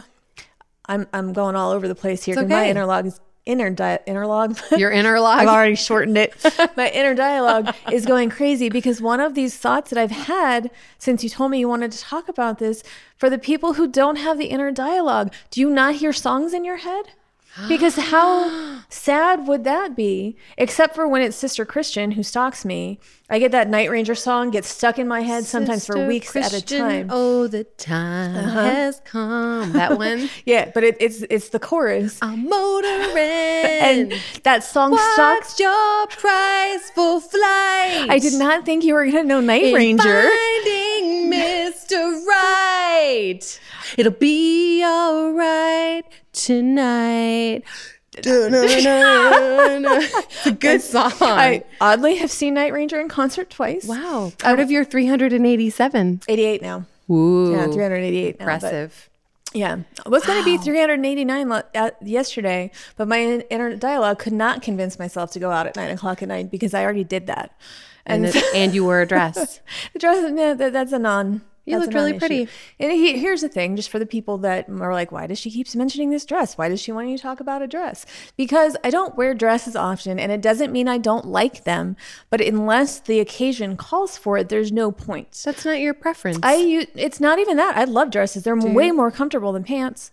[0.87, 2.75] I'm I'm going all over the place here because my okay.
[2.75, 4.61] interlog is inner di- interlog.
[4.79, 5.37] Your interlog.
[5.37, 6.35] I've already shortened it.
[6.77, 11.25] My inner dialogue is going crazy because one of these thoughts that I've had since
[11.25, 12.83] you told me you wanted to talk about this
[13.17, 16.65] for the people who don't have the inner dialogue, do you not hear songs in
[16.65, 17.07] your head?
[17.69, 20.37] Because how sad would that be?
[20.57, 22.99] Except for when it's Sister Christian who stalks me.
[23.31, 26.37] I get that Night Ranger song, gets stuck in my head sometimes for Sister weeks
[26.37, 27.09] at a time.
[27.11, 27.19] Uh-huh.
[27.19, 29.73] Oh, the time has come.
[29.73, 30.29] That one.
[30.45, 32.19] Yeah, but it, it's it's the chorus.
[32.21, 33.17] I'm motoring.
[33.17, 34.13] And
[34.43, 38.11] that song stalks What's your price for flight?
[38.11, 40.03] I did not think you were gonna know Night In Ranger.
[40.03, 40.92] Finding
[41.33, 42.27] Mr.
[42.27, 43.61] Right.
[43.97, 47.63] It'll be all right tonight.
[48.21, 50.01] Da-na-na-na.
[50.03, 51.13] it's a good song.
[51.21, 53.85] I oddly have seen Night Ranger in concert twice.
[53.87, 54.33] wow.
[54.45, 56.21] Out of your 387.
[56.29, 56.85] 88 now.
[57.11, 57.53] Ooh.
[57.53, 58.45] Yeah, 388 now.
[58.45, 59.09] Impressive.
[59.55, 59.79] yeah.
[60.05, 64.33] It was going to be 389 lo- uh, yesterday, but my in- inner dialogue could
[64.35, 67.27] not convince myself to go out at nine o'clock at night because I already did
[67.29, 67.53] that.
[68.07, 69.61] And, And, it, and you wore a dress.
[69.93, 71.43] the dress, no, that, that's a non.
[71.65, 72.49] You looked really pretty.
[72.81, 75.49] And he, here's the thing, just for the people that are like, why does she
[75.49, 76.59] keep mentioning this dress?
[76.59, 78.05] Why does she want you to talk about a dress?
[78.37, 81.95] Because I don't wear dresses often, and it doesn't mean I don't like them.
[82.31, 85.41] But unless the occasion calls for it, there's no point.
[85.45, 86.41] That's not your preference.
[86.43, 87.77] I it's not even that.
[87.77, 88.43] I love dresses.
[88.43, 90.11] They're way more comfortable than pants.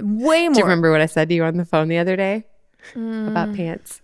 [0.00, 0.54] Way more.
[0.54, 2.44] Do you remember what I said to you on the phone the other day
[2.94, 3.28] Mm.
[3.28, 4.00] about pants?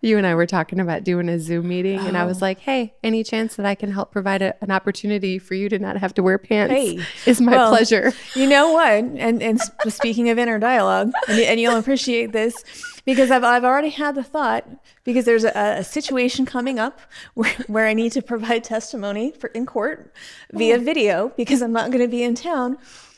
[0.00, 2.46] You and I were talking about doing a Zoom meeting, and I was oh.
[2.46, 5.78] like, "Hey, any chance that I can help provide a, an opportunity for you to
[5.78, 6.72] not have to wear pants?
[6.72, 8.92] Hey, is my well, pleasure." You know what?
[8.92, 12.62] And and speaking of inner dialogue, and, and you'll appreciate this
[13.06, 14.68] because I've I've already had the thought
[15.04, 17.00] because there's a, a situation coming up
[17.34, 20.12] where, where I need to provide testimony for in court
[20.52, 20.80] via oh.
[20.80, 22.76] video because I'm not going to be in town.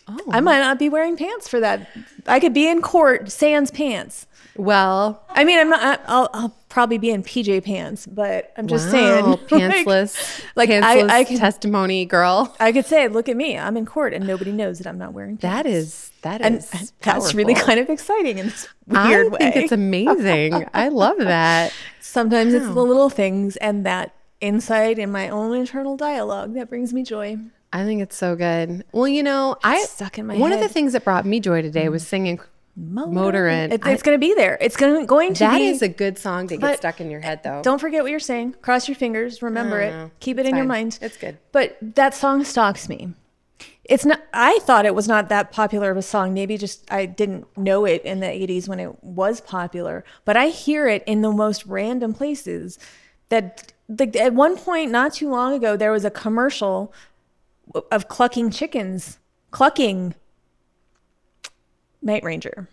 [0.09, 0.19] Oh.
[0.31, 1.89] I might not be wearing pants for that.
[2.27, 4.27] I could be in court sans pants.
[4.57, 5.81] Well, I mean, I'm not.
[5.81, 10.69] I- I'll, I'll probably be in PJ pants, but I'm just wow, saying, pantsless, like,
[10.69, 12.57] I- pantsless I could- testimony, girl.
[12.59, 15.13] I could say, look at me, I'm in court, and nobody knows that I'm not
[15.13, 15.43] wearing pants.
[15.43, 19.39] That is that and and that's really kind of exciting in this I weird way.
[19.41, 20.67] I think it's amazing.
[20.75, 21.73] I love that.
[22.01, 26.93] Sometimes it's the little things and that insight in my own internal dialogue that brings
[26.93, 27.37] me joy.
[27.73, 28.85] I think it's so good.
[28.93, 30.67] Well, you know, I stuck in my one of the.
[30.67, 30.71] Mm.
[30.71, 32.41] things that brought me joy today was singing
[32.79, 33.73] Motorin.
[33.73, 34.57] It, it's going to be there.
[34.61, 35.69] It's going to going to That be.
[35.69, 37.63] is a good song to get stuck in your head, though.
[37.63, 38.55] Don't forget what you're saying.
[38.63, 39.43] Cross your fingers.
[39.43, 40.11] Remember it.
[40.21, 40.99] Keep it It's in your mind.
[41.03, 41.39] It's good.
[41.53, 43.15] But that song stalks me.
[43.85, 44.21] It's not.
[44.33, 46.35] I thought it was not that popular of a song.
[46.35, 50.05] Maybe just I didn't know it in the '80s when it was popular.
[50.25, 52.79] But I hear it in the most random places.
[53.31, 56.93] That like at one point, not too long ago, there was a commercial
[57.91, 59.19] of clucking chickens.
[59.51, 60.15] Clucking.
[62.03, 62.69] Night Ranger.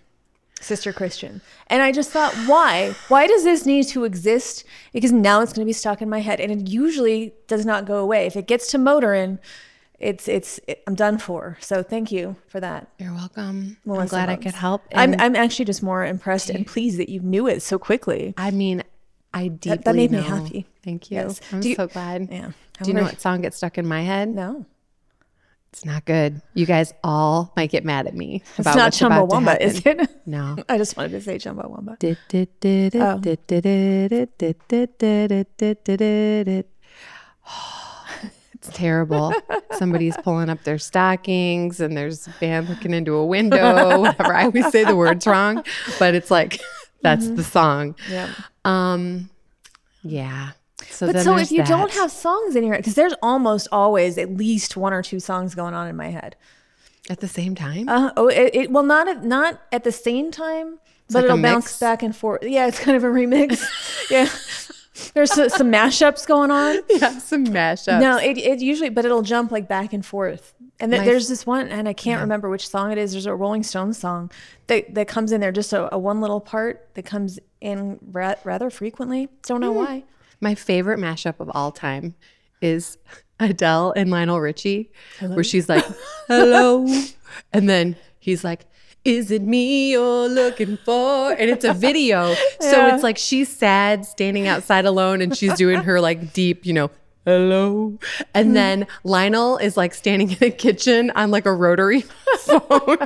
[0.62, 1.42] Sister Christian.
[1.68, 2.96] And I just thought, why?
[3.08, 4.64] Why does this need to exist?
[4.94, 7.86] Because now it's going to be stuck in my head, and it usually does not
[7.86, 8.26] go away.
[8.26, 9.40] If it gets to motorin,
[10.00, 11.58] it's it's it, I'm done for.
[11.62, 12.88] So thank you for that.
[13.00, 13.78] You're welcome.
[13.86, 14.84] I'm Melissa glad I could help.
[14.94, 18.34] I'm I'm actually just more impressed and pleased that you knew it so quickly.
[18.38, 18.84] I mean,
[19.34, 20.68] I deeply that made me happy.
[20.84, 21.18] Thank you.
[21.18, 21.42] Yes.
[21.52, 22.30] I'm you- so glad.
[22.32, 22.52] Yeah.
[22.82, 24.28] Do you know what song gets stuck in my head?
[24.28, 24.66] No,
[25.76, 26.42] it's not good.
[26.54, 28.42] You guys all might get mad at me.
[28.58, 30.10] About it's not Chumbawamba, is it?
[30.26, 30.56] No.
[30.70, 31.98] I just wanted to say Chumbawamba.
[37.48, 38.08] Oh.
[38.54, 39.34] it's terrible.
[39.74, 44.00] Somebody's pulling up their stockings and there's a band looking into a window.
[44.00, 44.34] Whatever.
[44.34, 45.62] I always say the words wrong,
[46.00, 46.62] but it's like
[47.02, 47.36] that's mm-hmm.
[47.36, 47.96] the song.
[48.10, 48.34] Yeah.
[48.64, 49.30] Um,
[50.04, 50.52] yeah.
[50.90, 54.18] So But so if you don't have songs in your head, because there's almost always
[54.18, 56.36] at least one or two songs going on in my head.
[57.10, 60.32] at the same time, Uh, oh, it, it well not at, not at the same
[60.32, 62.44] time, but like it'll bounce back and forth.
[62.44, 63.62] Yeah, it's kind of a remix.
[64.10, 64.30] yeah,
[65.14, 66.80] there's so- some mashups going on.
[66.90, 68.00] yeah, some mashups.
[68.00, 70.54] No, it, it usually, but it'll jump like back and forth.
[70.80, 73.14] And th- there's this one, and I can't remember which song it is.
[73.14, 74.30] There's a Rolling Stones song
[74.68, 78.36] that, that comes in there, just a, a one little part that comes in ra-
[78.44, 79.30] rather frequently.
[79.44, 80.04] Don't know why.
[80.42, 82.16] My favorite mashup of all time
[82.62, 82.98] is
[83.40, 85.86] Adele and Lionel Richie, where she's like,
[86.28, 86.88] hello.
[87.54, 88.66] and then he's like,
[89.04, 91.32] is it me you're looking for?
[91.32, 92.36] And it's a video.
[92.60, 96.74] So it's like she's sad, standing outside alone, and she's doing her like deep, you
[96.74, 96.90] know,
[97.26, 98.00] hello.
[98.34, 102.02] And then Lionel is like standing in a kitchen on like a rotary
[102.40, 102.98] phone.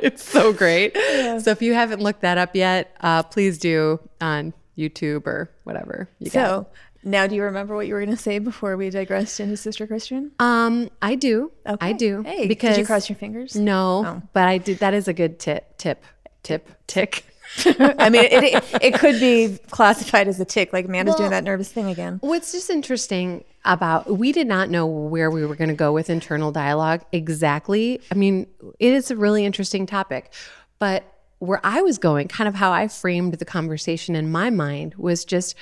[0.00, 0.94] it's so great.
[1.40, 6.08] So if you haven't looked that up yet, uh, please do on YouTube or whatever.
[6.18, 6.32] You got.
[6.32, 6.66] So
[7.06, 9.86] now, do you remember what you were going to say before we digressed into Sister
[9.86, 10.32] Christian?
[10.38, 11.52] Um, I do.
[11.66, 11.86] Okay.
[11.88, 12.22] I do.
[12.22, 13.54] Hey, because did you cross your fingers?
[13.56, 14.22] No, Oh.
[14.32, 14.78] but I did.
[14.78, 15.76] That is a good tip.
[15.78, 16.02] Tip.
[16.42, 16.70] Tip.
[16.86, 17.24] Tick.
[17.66, 21.30] I mean, it, it, it could be classified as a tic, like Amanda's Well- doing
[21.32, 22.18] that nervous thing again.
[22.22, 26.10] What's just interesting about we did not know where we were going to go with
[26.10, 28.00] internal dialogue exactly.
[28.10, 28.46] I mean,
[28.78, 30.32] it is a really interesting topic,
[30.78, 31.04] but
[31.44, 35.24] where I was going, kind of how I framed the conversation in my mind was
[35.24, 35.54] just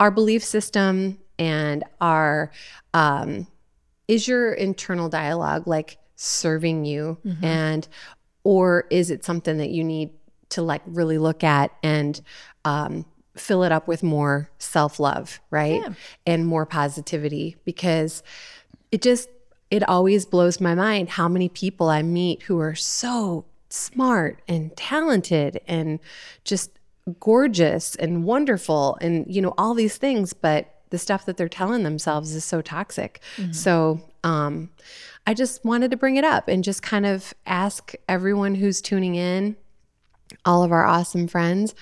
[0.00, 2.50] our belief system and our
[2.94, 3.46] um,
[4.06, 7.18] is your internal dialogue like serving you?
[7.44, 7.88] And
[8.44, 10.10] or is it something that you need
[10.50, 12.20] to like really look at and
[12.64, 13.04] um,
[13.36, 15.82] fill it up with more self-love right?
[16.26, 17.56] And more positivity?
[17.64, 18.22] Because
[18.90, 19.28] it just
[19.70, 24.76] it always blows my mind how many people i meet who are so smart and
[24.76, 25.98] talented and
[26.44, 26.70] just
[27.20, 31.82] gorgeous and wonderful and you know all these things but the stuff that they're telling
[31.82, 33.20] themselves is so toxic.
[33.52, 34.70] So um
[35.26, 39.14] i just wanted to bring it up and just kind of ask everyone who's tuning
[39.14, 39.56] in
[40.44, 41.74] all of our awesome friends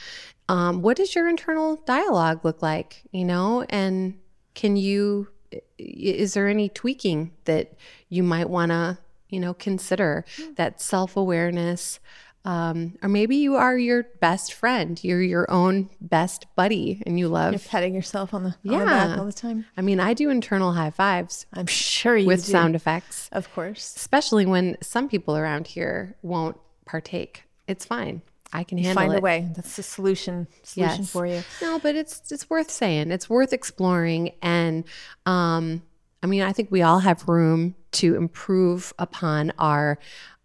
[0.48, 3.64] um, what does your internal dialogue look like you know?
[3.68, 4.18] And
[4.54, 5.28] can you
[5.78, 7.74] is there any tweaking that
[8.08, 8.98] you might want to
[9.28, 10.24] you know consider
[10.56, 12.00] that self-awareness
[12.44, 17.26] um, or maybe you are your best friend you're your own best buddy and you
[17.28, 18.84] love You're patting yourself on the, on the Yeah.
[18.84, 19.66] back all the time.
[19.76, 22.52] i mean i do internal high fives I'm sure you do with do.
[22.52, 23.94] sound effects Of course.
[23.96, 28.22] especially when some people around here won't partake it's fine
[28.52, 29.14] I can handle Find it.
[29.16, 29.48] Find a way.
[29.56, 31.10] That's the solution solution Yes.
[31.10, 31.42] for you.
[31.60, 33.10] No, but it's it's worth saying.
[33.10, 34.84] It's worth exploring and
[35.26, 35.82] um
[36.22, 39.98] I mean, I think we all have room to improve upon our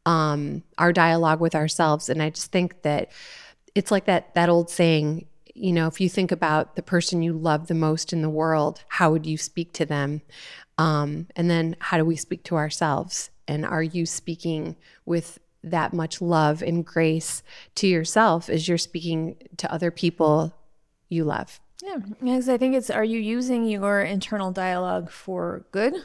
[0.05, 3.11] um our dialogue with ourselves and I just think that
[3.75, 7.33] it's like that that old saying, you know, if you think about the person you
[7.33, 10.21] love the most in the world, how would you speak to them?
[10.77, 13.29] Um and then how do we speak to ourselves?
[13.47, 17.43] And are you speaking with that much love and grace
[17.75, 20.55] to yourself as you're speaking to other people
[21.09, 21.59] you love.
[21.83, 25.95] Yeah, because I think it's are you using your internal dialogue for good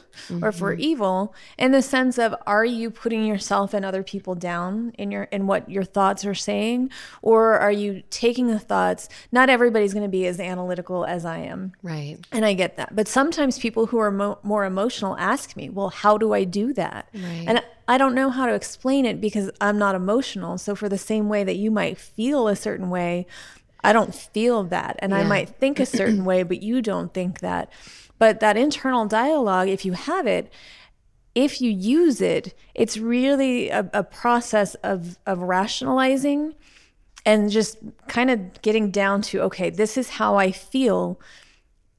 [0.41, 0.81] or for mm-hmm.
[0.81, 5.23] evil in the sense of are you putting yourself and other people down in your
[5.23, 6.89] in what your thoughts are saying
[7.21, 11.39] or are you taking the thoughts not everybody's going to be as analytical as I
[11.39, 12.17] am Right.
[12.31, 12.95] and I get that.
[12.95, 16.73] But sometimes people who are mo- more emotional ask me, well, how do I do
[16.73, 17.07] that?
[17.13, 17.45] Right.
[17.47, 20.57] And I don't know how to explain it because I'm not emotional.
[20.57, 23.27] So, for the same way that you might feel a certain way,
[23.87, 24.97] I don't feel that.
[24.99, 27.71] And I might think a certain way, but you don't think that.
[28.19, 30.51] But that internal dialogue, if you have it,
[31.33, 36.53] if you use it, it's really a, a process of, of rationalizing
[37.25, 37.77] and just
[38.09, 41.17] kind of getting down to okay, this is how I feel.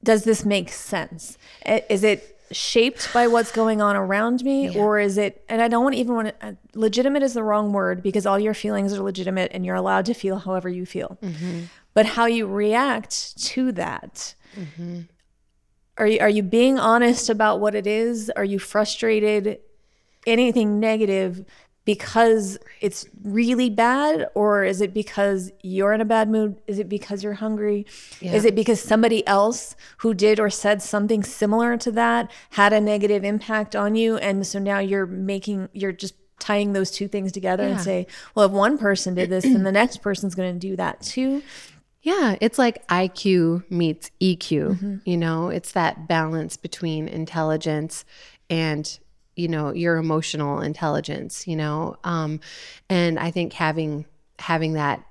[0.04, 1.38] Does this make sense?
[1.64, 5.44] Is it shaped by what's going on around me, or is it?
[5.48, 6.46] And I don't even want to.
[6.46, 10.06] Uh, legitimate is the wrong word because all your feelings are legitimate, and you're allowed
[10.06, 11.18] to feel however you feel.
[11.22, 11.64] Mm-hmm.
[11.98, 14.36] But how you react to that.
[14.56, 15.00] Mm-hmm.
[15.96, 18.30] Are you, are you being honest about what it is?
[18.36, 19.58] Are you frustrated?
[20.24, 21.44] Anything negative
[21.84, 26.86] because it's really bad or is it because you're in a bad mood is it
[26.86, 27.86] because you're hungry
[28.20, 32.80] is it because somebody else who did or said something similar to that had a
[32.80, 37.32] negative impact on you and so now you're making you're just tying those two things
[37.32, 40.58] together and say well if one person did this then the next person's going to
[40.58, 41.42] do that too
[42.08, 45.02] Yeah, it's like IQ meets EQ.
[45.04, 48.06] You know, it's that balance between intelligence
[48.48, 48.98] and
[49.36, 51.46] you know your emotional intelligence.
[51.46, 52.40] You know, um,
[52.88, 54.06] and I think having
[54.38, 55.04] having that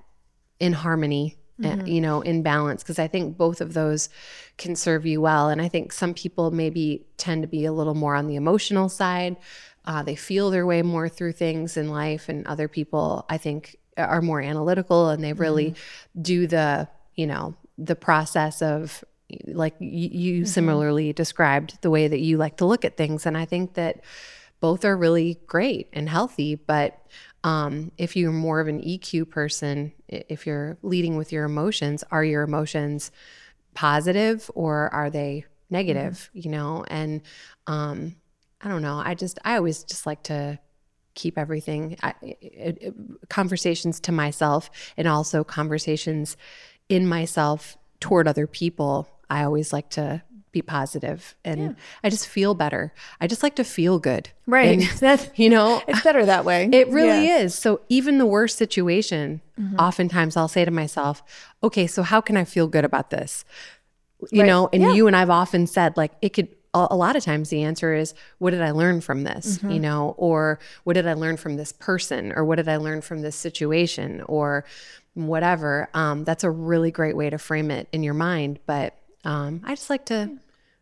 [0.59, 4.09] in harmony, uh, you know, in balance, because I think both of those
[4.57, 5.49] can serve you well.
[5.49, 8.89] And I think some people maybe tend to be a little more on the emotional
[8.89, 9.37] side.
[9.85, 13.77] Uh, they feel their way more through things in life, and other people, I think,
[13.97, 15.75] are more analytical and they really
[16.21, 19.03] do the, you know, the process of
[19.45, 23.25] like you similarly described the way that you like to look at things.
[23.25, 24.01] And I think that
[24.59, 26.55] both are really great and healthy.
[26.55, 26.99] But
[27.43, 32.23] um, if you're more of an EQ person, if you're leading with your emotions, are
[32.23, 33.11] your emotions
[33.73, 36.29] positive or are they negative?
[36.33, 37.21] You know, and
[37.67, 38.15] um,
[38.61, 39.01] I don't know.
[39.03, 40.59] I just, I always just like to
[41.18, 42.95] keep everything I, it, it-
[43.30, 46.38] conversations to myself and also conversations
[46.89, 50.22] in myself toward other people i always like to
[50.53, 52.93] be positive and i just feel better.
[53.22, 54.30] I just like to feel good.
[54.47, 54.80] Right.
[54.80, 56.70] And, that's you know it's better that way.
[56.72, 57.39] it really Yeah.
[57.43, 57.53] is.
[57.53, 59.76] So even the worst situation mm-hmm.
[59.88, 61.22] oftentimes i'll say to myself
[61.61, 63.43] okay so how can i feel good about this?
[64.32, 64.47] You Right.
[64.47, 64.93] know and Yeah.
[64.97, 66.47] you and i've often said like it could
[66.91, 69.57] a lot of times the answer is what did i learn from this?
[69.57, 69.71] Mm-hmm.
[69.71, 72.32] you know or what did i learn from this person?
[72.34, 74.21] Or what did i learn from this situation?
[74.28, 74.63] Or
[75.15, 75.89] whatever.
[75.93, 78.93] Um, that's a really great way to frame it in your mind but
[79.25, 80.30] um, i just like to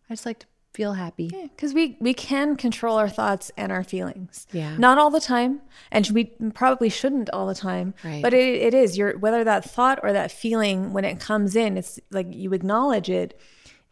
[0.10, 1.30] i just like to feel happy.
[1.30, 4.46] Because we we can control our thoughts and our feelings.
[4.52, 4.76] Yeah.
[4.78, 8.22] not all the time and we probably shouldn't all the time Right.
[8.22, 8.98] but it, it is.
[8.98, 13.10] Your whether that thought or that feeling when it comes in it's like you acknowledge
[13.10, 13.40] it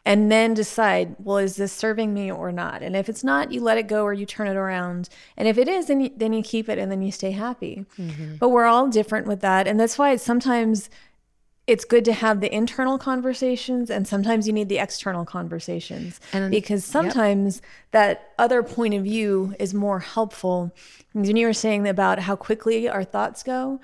[0.06, 2.82] and then decide well is this serving me or not?
[2.82, 5.08] And if it's not you let it go or you turn it around.
[5.36, 7.84] And if it is then you, then you keep it and then you stay happy.
[7.98, 8.36] Mm-hmm.
[8.36, 9.66] But we're all different with that.
[9.66, 10.90] And that's why it's sometimes
[11.66, 16.20] it's good to have the internal conversations and sometimes you need the external conversations.
[16.32, 20.74] And- because sometimes that other point of view is more helpful.
[21.12, 23.80] When you were saying about how quickly our thoughts go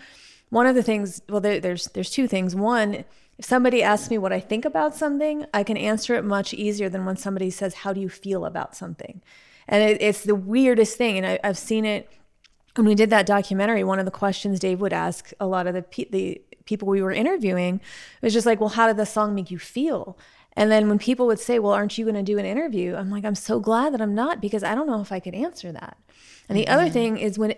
[0.50, 2.54] one of the things well there, there's there's two things.
[2.54, 3.04] One
[3.40, 6.88] if somebody asks me what i think about something i can answer it much easier
[6.88, 9.20] than when somebody says how do you feel about something
[9.66, 12.08] and it, it's the weirdest thing and I, i've seen it
[12.76, 15.74] when we did that documentary, one of the questions Dave would ask a lot of
[15.74, 17.80] the pe- the people we were interviewing
[18.22, 20.16] was just like, "Well, how did the song make you feel?"
[20.54, 23.10] And then when people would say, "Well, aren't you going to do an interview?" I'm
[23.10, 25.72] like, "I'm so glad that I'm not because I don't know if I could answer
[25.72, 25.96] that."
[26.48, 26.92] And the other mm-hmm.
[26.92, 27.54] thing is when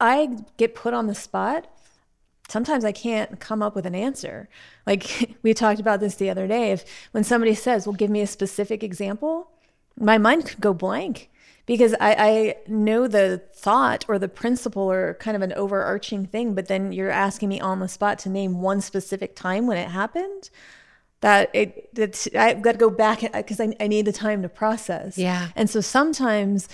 [0.00, 1.66] I get put on the spot,
[2.48, 4.48] sometimes I can't come up with an answer.
[4.86, 6.72] Like we talked about this the other day.
[6.72, 9.48] If when somebody says, "Well, give me a specific example,"
[9.98, 11.30] my mind could go blank
[11.66, 16.54] because I, I know the thought or the principle or kind of an overarching thing,
[16.54, 19.88] but then you're asking me on the spot to name one specific time when it
[19.88, 20.50] happened.
[21.20, 24.42] That it, it's, I've got to go back uh, because I, I need the time
[24.42, 25.16] to process.
[25.16, 25.48] Yeah.
[25.56, 26.68] And so sometimes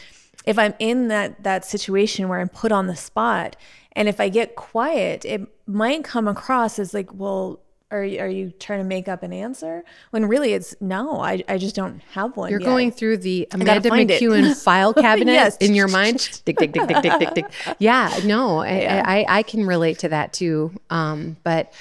[0.44, 3.54] if I'm in that that situation where I'm put on the spot,
[3.92, 7.60] and if I get quiet, it might come across as like, well,
[7.92, 9.82] are you, are you trying to make up an answer?
[10.10, 12.48] When really it's no, I, I just don't have one.
[12.50, 12.66] You're yet.
[12.66, 13.90] going through the Amanda.
[13.90, 15.56] McEwen file cabinet Yes.
[15.56, 16.40] in your mind.
[17.80, 20.72] Yeah, no, I, I, I can relate to that too.
[20.88, 21.72] Um, but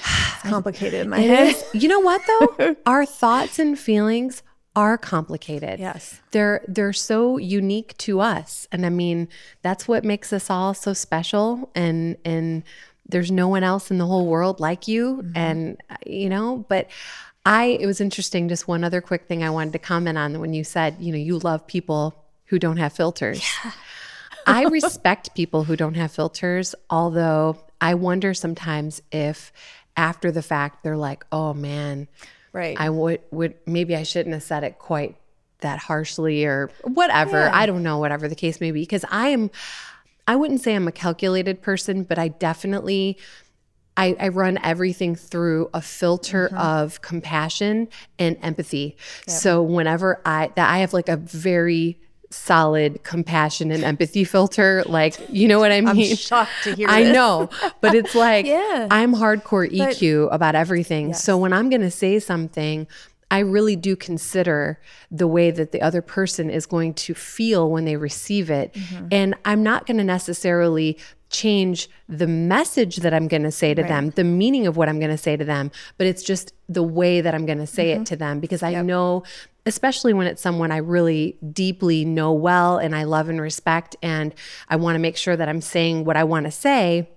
[0.00, 1.48] It's complicated in my head.
[1.54, 2.76] is, you know what though?
[2.86, 4.42] Our thoughts and feelings
[4.78, 5.80] are complicated.
[5.80, 6.20] Yes.
[6.30, 8.68] They're they're so unique to us.
[8.70, 9.28] And I mean,
[9.60, 12.62] that's what makes us all so special and and
[13.08, 16.86] there's no one else in the whole world like you and uh, you know, but
[17.44, 20.52] I it was interesting just one other quick thing I wanted to comment on when
[20.52, 22.14] you said, you know, you love people
[22.44, 23.44] who don't have filters.
[24.46, 29.52] I respect people who don't have filters, although I wonder sometimes if
[29.96, 32.08] after the fact they're like, "Oh man,
[32.52, 32.76] Right.
[32.78, 35.16] I would would maybe I shouldn't have said it quite
[35.60, 37.50] that harshly or whatever.
[37.52, 39.50] I don't know, whatever the case may be because I am
[40.26, 43.18] I wouldn't say I'm a calculated person, but I definitely
[43.96, 46.56] I, I run everything through a filter mm-hmm.
[46.56, 47.88] of compassion
[48.18, 48.96] and empathy.
[49.26, 51.98] So whenever I that I have like a very
[52.30, 56.10] solid compassion and empathy filter, like you know what I mean?
[56.10, 57.14] I'm shocked to hear I this.
[57.14, 57.48] know,
[57.80, 58.88] but it's like Yeah.
[58.90, 61.14] I'm hardcore EQ about everything.
[61.14, 62.86] So when I'm going to say something,
[63.30, 67.84] I really do consider the way that the other person is going to feel when
[67.84, 68.72] they receive it.
[68.72, 69.08] Mm-hmm.
[69.10, 70.98] And I'm not going to necessarily
[71.30, 74.98] change the message that I'm going to say to them, the meaning of what I'm
[74.98, 77.92] going to say to them, but it's just the way that I'm going to say
[77.92, 79.24] it to them because I know
[79.66, 84.34] especially when it's someone I really deeply know well and I love and respect and
[84.70, 87.10] I want to make sure that I'm saying what I want to say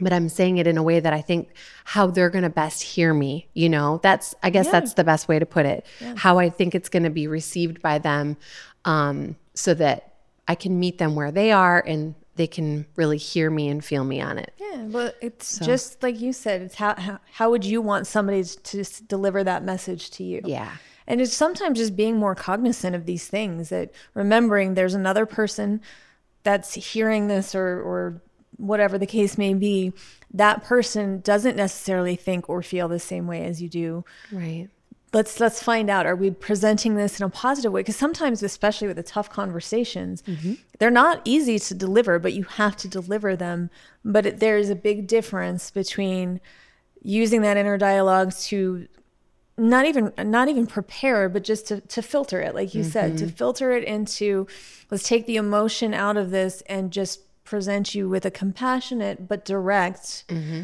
[0.00, 1.50] but I'm saying it in a way that I think
[1.84, 3.48] how they're going to best hear me.
[3.52, 5.84] You know, that's, I guess that's the best way to put it.
[6.16, 8.36] How I think it's going to be received by them
[8.84, 10.14] um, so that
[10.48, 14.02] I can meet them where they are and they can really hear me and feel
[14.02, 14.54] me on it.
[14.58, 16.62] Yeah, well, it's just like you said.
[16.62, 20.40] It's how, how how would you want somebody to deliver that message to you?
[20.46, 20.72] Yeah.
[21.06, 25.82] And it's sometimes just being more cognizant of these things that remembering there's another person
[26.42, 28.22] that's hearing this or or
[28.56, 29.92] whatever the case may be,
[30.32, 34.02] that person doesn't necessarily think or feel the same way as you do.
[34.32, 34.70] Right.
[35.12, 36.06] Let's let's find out.
[36.06, 37.80] Are we presenting this in a positive way?
[37.80, 40.54] Because sometimes, especially with the tough conversations, mm-hmm.
[40.78, 43.70] they're not easy to deliver, but you have to deliver them.
[44.04, 46.40] But it, there is a big difference between
[47.02, 48.86] using that inner dialogue to
[49.56, 53.24] not even not even prepare but just to, to filter it like you said to
[53.24, 53.34] mm-hmm.
[53.34, 54.46] filter it into
[54.90, 59.44] let's take the emotion out of this and just present you with a compassionate but
[59.44, 60.62] direct mm-hmm.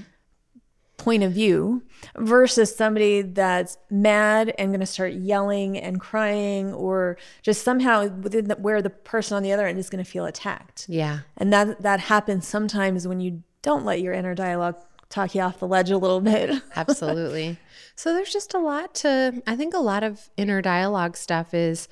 [0.97, 1.83] Point of view
[2.17, 8.49] versus somebody that's mad and going to start yelling and crying or just somehow within
[8.49, 11.21] the, where the person on the other end is going to feel attacked Yeah.
[11.37, 14.77] and that that happens sometimes when you don't let your inner dialogue
[15.11, 17.59] talk you off the ledge a little bit Absolutely.
[17.95, 21.89] so there's just a lot to, I think a lot of inner dialogue stuff is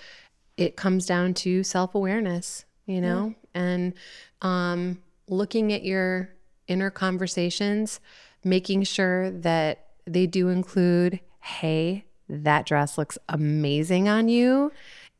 [0.57, 3.93] it comes down to self awareness, you know, and
[4.41, 6.31] um, looking at your
[6.69, 7.99] inner conversations,
[8.45, 14.73] making sure that they do include, hey, that dress looks amazing on you,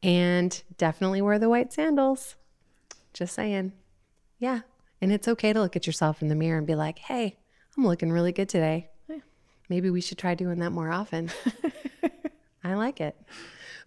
[0.03, 2.37] and definitely wear the white sandals.
[3.13, 3.73] Just saying.
[4.39, 4.61] Yeah.
[5.01, 7.37] And it's okay to look at yourself in the mirror and be like, hey,
[7.77, 8.91] I'm looking really good today.
[9.69, 11.31] Maybe we should try doing that more often.
[12.65, 13.17] I like it.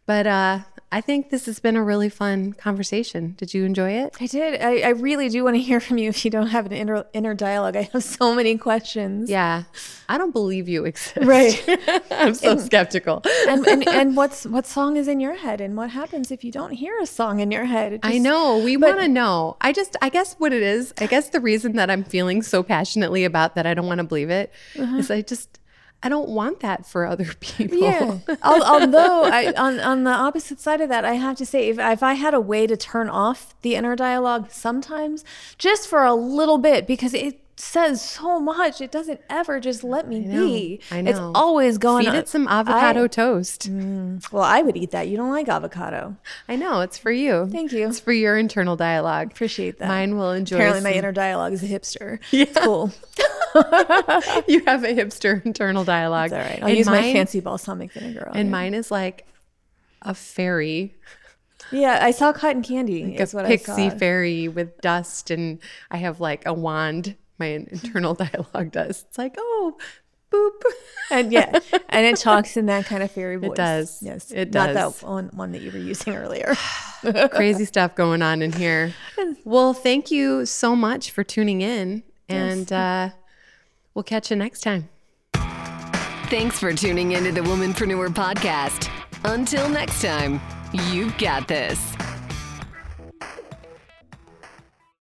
[0.05, 0.59] But uh,
[0.89, 3.35] I think this has been a really fun conversation.
[3.37, 4.15] Did you enjoy it?
[4.21, 4.61] I did.
[4.61, 7.05] I, I really do want to hear from you if you don't have an inner
[7.13, 7.75] inner dialogue.
[7.75, 9.29] I have so many questions.
[9.29, 9.63] Yeah.
[10.07, 11.17] I don't believe you exist.
[11.17, 11.61] Right.
[12.11, 13.21] I'm so skeptical.
[13.49, 16.53] and, and and what's what song is in your head and what happens if you
[16.53, 17.93] don't hear a song in your head?
[17.93, 18.59] It I know.
[18.59, 19.57] We want to know.
[19.59, 22.63] I just, I guess what it is, I guess the reason that I'm feeling so
[22.63, 24.95] passionately about that I don't want to believe it uh-huh.
[24.97, 25.59] is I just,
[26.03, 27.79] I don't want that for other people.
[27.79, 28.19] Yeah.
[28.43, 32.03] Although I, on on the opposite side of that, I have to say, if if
[32.03, 35.25] I had a way to turn off the inner dialogue sometimes,
[35.57, 40.07] just for a little bit, because it says so much, it doesn't ever just let
[40.07, 40.79] me be.
[40.91, 41.09] I know.
[41.09, 42.03] It's always going.
[42.05, 43.69] Feed on- it some avocado I- toast.
[43.71, 44.31] Mm.
[44.31, 45.07] well, I would eat that.
[45.07, 46.15] You don't like avocado.
[46.47, 46.81] I know.
[46.81, 47.47] It's for you.
[47.51, 47.87] Thank you.
[47.87, 49.31] It's for your internal dialogue.
[49.31, 49.87] Appreciate that.
[49.87, 50.57] Mine will enjoy.
[50.57, 52.19] Apparently, my inner dialogue is a hipster.
[52.31, 52.91] It's cool.
[54.47, 56.31] you have a hipster internal dialogue.
[56.33, 56.59] All right.
[56.61, 58.51] I'll And use my fancy balsamic vinegar on And it.
[58.51, 59.25] mine is like
[60.03, 60.93] a fairy.
[61.71, 63.17] Yeah, I saw cotton candy.
[63.17, 63.97] a Is what pixie I saw.
[63.97, 65.59] fairy with dust, and
[65.91, 67.15] I have like a wand.
[67.39, 69.05] My internal dialogue does.
[69.07, 69.77] It's like, oh,
[70.31, 70.51] boop.
[71.11, 71.59] and yeah,
[71.89, 73.51] and it talks in that kind of fairy voice.
[73.51, 73.99] It does.
[74.01, 74.75] Yes, It does.
[74.75, 76.55] Not that one, one that you were using earlier.
[77.31, 78.93] Crazy stuff going on in here.
[79.43, 83.09] Well, thank you so much for tuning in, and uh,
[83.93, 84.89] we'll catch you next time.
[86.29, 88.89] Thanks for tuning into the Womanpreneur Podcast.
[89.23, 90.41] Until next time,
[90.91, 91.95] you've got this.